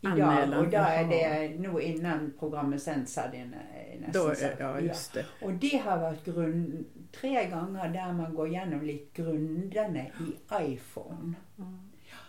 Idag, 0.00 0.20
Anmälan, 0.20 0.58
och 0.64 0.70
då 0.70 0.76
är 0.78 1.00
jaha. 1.02 1.08
det 1.48 1.58
nog 1.58 1.80
innan 1.82 2.32
programmet 2.38 2.82
sänds 2.82 3.16
hade 3.16 3.36
jag 3.38 3.48
nä- 3.48 3.96
nästan 4.00 4.22
Då 4.24 4.28
är, 4.30 4.34
sagt. 4.34 4.56
ja, 4.60 4.80
just 4.80 5.12
det. 5.14 5.24
Och 5.42 5.52
det 5.52 5.76
har 5.76 5.98
varit 5.98 6.24
grund, 6.24 6.84
tre 7.20 7.48
gånger 7.50 7.88
där 7.88 8.12
man 8.12 8.34
går 8.34 8.48
igenom 8.48 8.82
lite 8.82 9.22
grunderna 9.22 10.00
i 10.00 10.72
iPhone. 10.72 11.34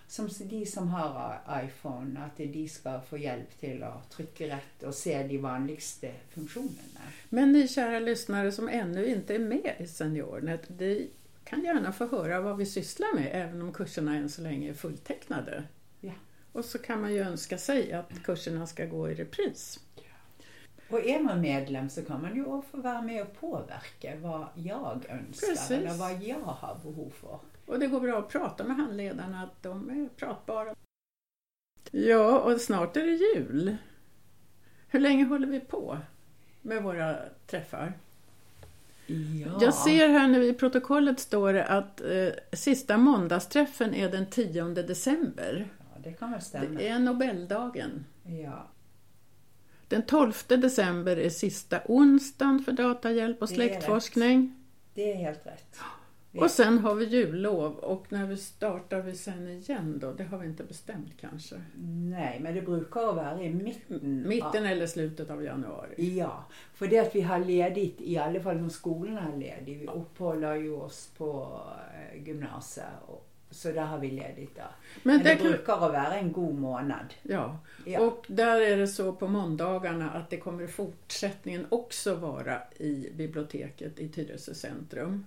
Som 0.07 0.29
de 0.49 0.65
som 0.65 0.87
har 0.87 1.39
iPhone, 1.65 2.19
att 2.19 2.37
de 2.37 2.67
ska 2.67 3.01
få 3.01 3.17
hjälp 3.17 3.59
till 3.59 3.83
att 3.83 4.09
trycka 4.11 4.47
rätt 4.47 4.83
och 4.83 4.93
se 4.93 5.23
de 5.23 5.37
vanligaste 5.37 6.11
funktionerna. 6.29 7.01
Men 7.29 7.51
ni 7.51 7.67
kära 7.67 7.99
lyssnare 7.99 8.51
som 8.51 8.69
ännu 8.69 9.05
inte 9.05 9.35
är 9.35 9.39
med 9.39 9.75
i 9.79 9.87
SeniorNet, 9.87 10.69
ni 10.79 11.09
kan 11.43 11.63
gärna 11.63 11.91
få 11.91 12.07
höra 12.07 12.41
vad 12.41 12.57
vi 12.57 12.65
sysslar 12.65 13.15
med 13.15 13.29
även 13.33 13.61
om 13.61 13.73
kurserna 13.73 14.15
än 14.15 14.29
så 14.29 14.41
länge 14.41 14.69
är 14.69 14.73
fulltecknade. 14.73 15.63
Ja. 15.99 16.13
Och 16.51 16.65
så 16.65 16.77
kan 16.77 17.01
man 17.01 17.13
ju 17.13 17.19
önska 17.19 17.57
sig 17.57 17.93
att 17.93 18.23
kurserna 18.23 18.67
ska 18.67 18.85
gå 18.85 19.09
i 19.09 19.15
repris. 19.15 19.79
Och 20.89 21.05
är 21.05 21.19
man 21.19 21.41
medlem 21.41 21.89
så 21.89 22.05
kan 22.05 22.21
man 22.21 22.35
ju 22.35 22.43
få 22.43 22.77
vara 22.77 23.01
med 23.01 23.21
och 23.21 23.39
påverka 23.39 24.15
vad 24.21 24.47
jag 24.55 25.05
önskar 25.09 25.47
Precis. 25.47 25.71
eller 25.71 25.93
vad 25.93 26.23
jag 26.23 26.39
har 26.39 26.77
behov 26.83 27.09
för. 27.09 27.39
Och 27.65 27.79
det 27.79 27.87
går 27.87 27.99
bra 27.99 28.19
att 28.19 28.29
prata 28.29 28.63
med 28.63 28.75
handledarna, 28.75 29.43
att 29.43 29.63
de 29.63 29.89
är 29.89 30.09
pratbara. 30.15 30.75
Ja, 31.91 32.39
och 32.39 32.61
snart 32.61 32.97
är 32.97 33.05
det 33.05 33.39
jul. 33.39 33.77
Hur 34.87 34.99
länge 34.99 35.25
håller 35.25 35.47
vi 35.47 35.59
på 35.59 35.97
med 36.61 36.83
våra 36.83 37.17
träffar? 37.47 37.93
Ja. 39.07 39.57
Jag 39.61 39.73
ser 39.73 40.07
här 40.07 40.27
nu 40.27 40.45
i 40.45 40.53
protokollet 40.53 41.19
står 41.19 41.53
det 41.53 41.65
att 41.65 42.01
eh, 42.01 42.27
sista 42.53 42.97
måndagsträffen 42.97 43.93
är 43.93 44.09
den 44.09 44.25
10 44.25 44.63
december. 44.63 45.67
Ja, 45.79 46.01
det 46.03 46.13
kan 46.13 46.31
väl 46.31 46.41
stämma. 46.41 46.79
Det 46.79 46.87
är 46.87 46.99
Nobeldagen. 46.99 48.05
Ja. 48.23 48.67
Den 49.87 50.01
12 50.01 50.33
december 50.47 51.17
är 51.17 51.29
sista 51.29 51.81
onsdagen 51.85 52.63
för 52.65 52.71
datahjälp 52.71 53.41
och 53.41 53.47
Det 53.47 53.53
är 53.53 53.55
släktforskning. 53.55 54.55
Det 54.93 55.11
är 55.11 55.15
helt 55.15 55.45
rätt. 55.45 55.79
Och 56.41 56.51
sen 56.51 56.77
har 56.79 56.95
vi 56.95 57.05
jullov 57.05 57.75
och 57.75 58.05
när 58.09 58.25
vi 58.25 58.37
startar 58.37 59.01
vi 59.01 59.15
sen 59.15 59.47
igen 59.47 59.99
då? 60.01 60.11
Det 60.11 60.23
har 60.23 60.37
vi 60.37 60.47
inte 60.47 60.63
bestämt 60.63 61.11
kanske. 61.21 61.55
Nej, 62.09 62.39
men 62.39 62.55
det 62.55 62.61
brukar 62.61 63.13
vara 63.13 63.41
i 63.43 63.49
mitten. 63.49 64.27
Mitten 64.27 64.65
eller 64.65 64.87
slutet 64.87 65.29
av 65.29 65.43
januari. 65.43 66.15
Ja, 66.17 66.45
för 66.73 66.87
det 66.87 66.99
att 66.99 67.15
vi 67.15 67.21
har 67.21 67.39
ledigt, 67.39 68.01
i 68.01 68.17
alla 68.17 68.39
fall 68.39 68.57
som 68.57 68.69
skolorna 68.69 69.21
har 69.21 69.37
ledigt. 69.37 69.81
Vi 69.81 69.87
uppehåller 69.87 70.55
ju 70.55 70.73
oss 70.73 71.09
på 71.17 71.59
eh, 71.93 72.27
gymnasiet. 72.27 72.85
Och, 73.05 73.29
så 73.49 73.71
där 73.71 73.85
har 73.85 73.99
vi 73.99 74.11
ledigt 74.11 74.55
där. 74.55 74.67
Men 75.03 75.15
Men 75.15 75.23
det 75.23 75.29
det 75.29 75.35
kan, 75.35 75.47
brukar 75.47 75.79
vara 75.79 76.13
en 76.15 76.31
god 76.31 76.55
månad. 76.55 77.13
ja. 77.23 77.57
Ja. 77.85 77.99
Och 78.01 78.25
där 78.27 78.61
är 78.61 78.77
det 78.77 78.87
så 78.87 79.13
på 79.13 79.27
måndagarna 79.27 80.11
att 80.11 80.29
det 80.29 80.37
kommer 80.37 80.63
i 80.63 80.67
fortsättningen 80.67 81.65
också 81.69 82.15
vara 82.15 82.61
i 82.77 83.09
biblioteket 83.15 83.99
i 83.99 84.09
Tyresö 84.09 84.53
centrum. 84.53 85.25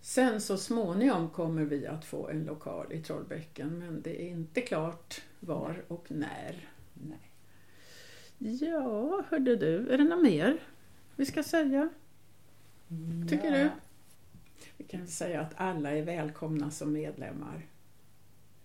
Sen 0.00 0.40
så 0.40 0.56
småningom 0.56 1.30
kommer 1.30 1.64
vi 1.64 1.86
att 1.86 2.04
få 2.04 2.28
en 2.28 2.44
lokal 2.44 2.92
i 2.92 3.02
Trollbäcken 3.02 3.78
men 3.78 4.02
det 4.02 4.22
är 4.22 4.28
inte 4.28 4.60
klart 4.60 5.22
var 5.40 5.84
och 5.88 6.06
när. 6.08 6.68
Nej. 6.94 7.30
Ja, 8.38 9.22
hörde 9.28 9.56
du, 9.56 9.90
är 9.90 9.98
det 9.98 10.04
något 10.04 10.22
mer 10.22 10.58
vi 11.16 11.26
ska 11.26 11.42
säga? 11.42 11.88
Tycker 13.28 13.52
ja. 13.52 13.58
du? 13.58 13.70
Vi 14.76 14.84
kan 14.84 15.06
säga 15.06 15.40
att 15.40 15.52
alla 15.56 15.90
är 15.90 16.02
välkomna 16.02 16.70
som 16.70 16.92
medlemmar. 16.92 17.66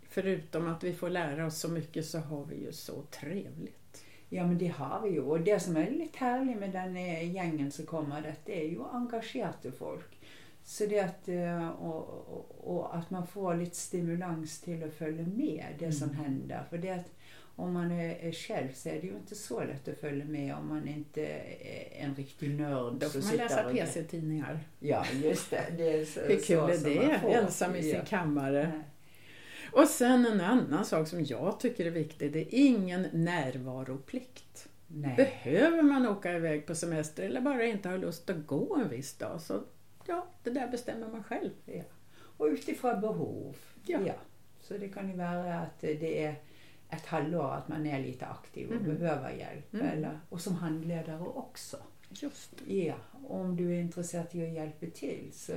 Förutom 0.09 0.67
att 0.67 0.83
vi 0.83 0.93
får 0.93 1.09
lära 1.09 1.45
oss 1.45 1.59
så 1.59 1.69
mycket 1.69 2.05
så 2.05 2.19
har 2.19 2.45
vi 2.45 2.55
ju 2.65 2.73
så 2.73 3.01
trevligt. 3.01 4.05
Ja, 4.29 4.47
men 4.47 4.57
det 4.57 4.67
har 4.67 5.01
vi 5.01 5.09
ju. 5.09 5.21
Och 5.21 5.41
det 5.41 5.59
som 5.59 5.77
är 5.77 5.91
lite 5.91 6.17
härligt 6.17 6.57
med 6.57 6.71
den 6.71 6.95
gängen 7.33 7.71
som 7.71 7.85
kommer, 7.85 8.35
det 8.45 8.65
är 8.65 8.69
ju 8.69 8.83
engagerade 8.91 9.71
folk. 9.71 10.20
Så 10.63 10.85
det 10.85 10.99
att, 10.99 11.27
eh, 11.27 11.69
och, 11.69 12.07
och, 12.27 12.75
och 12.77 12.95
att 12.97 13.09
man 13.09 13.27
får 13.27 13.55
lite 13.55 13.75
stimulans 13.75 14.61
till 14.61 14.83
att 14.83 14.93
följa 14.93 15.25
med 15.25 15.65
det 15.79 15.91
som 15.91 16.09
Mm. 16.09 16.23
händer. 16.23 16.63
För 16.69 16.77
det 16.77 16.89
att 16.89 17.11
om 17.55 17.73
man 17.73 17.91
är, 17.91 18.31
själv 18.31 18.73
så 18.73 18.89
är 18.89 18.93
det 19.01 19.07
ju 19.07 19.13
inte 19.13 19.35
så 19.35 19.63
lätt 19.63 19.87
att 19.87 19.97
följa 19.97 20.25
med 20.25 20.55
om 20.55 20.67
man 20.69 20.87
inte 20.87 21.25
är 21.25 22.05
en 22.05 22.15
riktig 22.15 22.49
nörd. 22.49 22.93
Då 22.93 23.09
får 23.09 23.21
man 23.27 23.35
läsa 23.35 23.63
PC-tidningar. 23.63 24.59
Ja, 24.79 25.05
just 25.23 25.49
det. 25.49 25.63
det 25.77 25.93
är 26.01 26.05
så, 26.05 26.19
Hur 26.21 26.39
kul 26.39 26.77
så 26.79 26.87
är 26.89 27.19
det? 27.23 27.33
Ensam 27.33 27.75
i 27.75 27.81
sin 27.81 27.91
Ja. 27.95 28.05
kammare. 28.05 28.71
Nej. 28.75 28.83
Och 29.71 29.87
sen 29.87 30.25
en 30.25 30.41
annan 30.41 30.85
sak 30.85 31.07
som 31.07 31.25
jag 31.25 31.59
tycker 31.59 31.85
är 31.85 31.91
viktig. 31.91 32.31
Det 32.33 32.39
är 32.39 32.47
ingen 32.51 33.07
närvaroplikt. 33.13 34.67
Nej. 34.87 35.13
Behöver 35.15 35.81
man 35.81 36.07
åka 36.07 36.33
iväg 36.33 36.65
på 36.65 36.75
semester 36.75 37.23
eller 37.23 37.41
bara 37.41 37.65
inte 37.65 37.89
har 37.89 37.97
lust 37.97 38.29
att 38.29 38.47
gå 38.47 38.75
en 38.75 38.89
viss 38.89 39.13
dag 39.13 39.41
så 39.41 39.61
ja, 40.07 40.27
det 40.43 40.49
där 40.49 40.67
bestämmer 40.67 41.07
man 41.07 41.23
själv. 41.23 41.51
Och 42.37 42.45
utifrån 42.45 43.01
behov. 43.01 43.55
Ja. 43.85 43.99
Så 44.61 44.77
det 44.77 44.89
kan 44.89 45.09
ju 45.09 45.17
vara 45.17 45.59
att 45.59 45.81
det 45.81 46.23
är 46.25 46.35
ett 46.89 47.05
halvår 47.05 47.51
att 47.53 47.67
man 47.67 47.85
är 47.85 47.99
lite 47.99 48.25
aktiv 48.25 48.69
och 48.69 48.75
Mhm. 48.81 48.83
behöver 48.97 49.31
hjälp. 49.31 49.73
Mm. 49.73 49.85
Eller, 49.85 50.19
och 50.29 50.41
som 50.41 50.55
handledare 50.55 51.19
också. 51.21 51.77
Just 52.09 52.51
Ja, 52.67 52.95
om 53.27 53.55
du 53.55 53.75
är 53.75 53.81
intresserad 53.81 54.25
av 54.35 54.41
att 54.41 54.53
hjälpa 54.53 54.85
till 54.85 55.29
så 55.33 55.53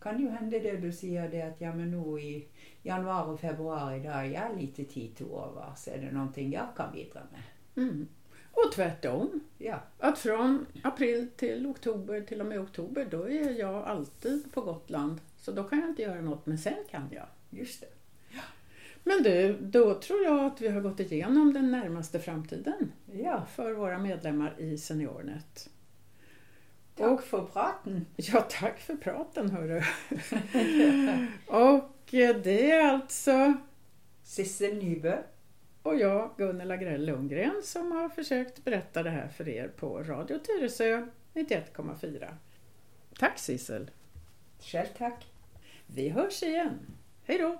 kan 0.00 0.16
det 0.16 0.22
ju 0.22 0.28
hända 0.28 0.58
det 0.58 0.76
du 0.76 0.92
säger 0.92 1.28
det 1.30 1.42
att 1.42 1.60
ja 1.60 1.74
men 1.74 1.90
nu 1.90 2.20
i 2.20 2.48
januari 2.82 3.34
och 3.34 3.40
februari 3.40 4.00
där 4.00 4.10
är 4.18 4.24
jag 4.24 4.56
lite 4.60 4.84
tid 4.84 5.16
till 5.16 5.26
över 5.26 5.72
så 5.76 5.90
är 5.90 5.98
det 5.98 6.10
någonting 6.12 6.52
jag 6.52 6.66
kan 6.76 6.92
bidra 6.92 7.20
med. 7.32 7.42
Mm. 7.84 8.08
Och 8.52 8.72
tvärtom. 8.72 9.40
Ja, 9.58 9.80
Att 9.98 10.18
från 10.18 10.66
april 10.82 11.28
till 11.36 11.66
oktober, 11.66 12.20
till 12.20 12.40
och 12.40 12.46
med 12.46 12.60
oktober, 12.60 13.06
då 13.10 13.28
är 13.28 13.50
jag 13.58 13.74
alltid 13.84 14.52
på 14.52 14.60
Gotland. 14.60 15.20
Så 15.38 15.52
då 15.52 15.64
kan 15.64 15.80
jag 15.80 15.88
inte 15.88 16.02
göra 16.02 16.20
något, 16.20 16.46
men 16.46 16.58
sen 16.58 16.74
kan 16.90 17.08
jag. 17.10 17.26
just 17.50 17.80
det. 17.80 17.86
Men 19.04 19.22
du, 19.22 19.58
då 19.60 19.94
tror 19.94 20.22
jag 20.24 20.44
att 20.44 20.60
vi 20.60 20.68
har 20.68 20.80
gått 20.80 21.00
igenom 21.00 21.52
den 21.52 21.70
närmaste 21.70 22.20
framtiden 22.20 22.92
Ja, 23.12 23.46
för 23.54 23.72
våra 23.72 23.98
medlemmar 23.98 24.54
i 24.58 24.78
SeniorNet. 24.78 25.70
tack 26.96 27.22
för 27.22 27.44
praten. 27.44 28.06
Ja, 28.16 28.40
tack 28.50 28.80
för 28.80 28.96
praten 28.96 29.50
hörru. 29.50 29.82
och 31.46 31.90
det 32.42 32.70
är 32.70 32.88
alltså 32.88 33.54
Sissel 34.22 34.76
Nybø. 34.78 35.16
Och 35.88 35.96
jag, 35.96 36.30
Gunnela 36.36 36.76
Grell 36.76 37.06
Lundgren, 37.06 37.62
som 37.62 37.92
har 37.92 38.08
försökt 38.08 38.64
berätta 38.64 39.02
det 39.02 39.10
här 39.10 39.28
för 39.28 39.48
er 39.48 39.68
på 39.68 40.02
Radio 40.02 40.38
Tyresö 40.38 41.06
91,4. 41.34 42.34
Tack 43.18 43.38
Sissel! 43.38 43.90
Själv 44.60 44.86
tack. 44.98 45.26
Vi 45.86 46.08
hörs 46.08 46.42
igen. 46.42 46.78
Hej 47.24 47.38
då! 47.38 47.58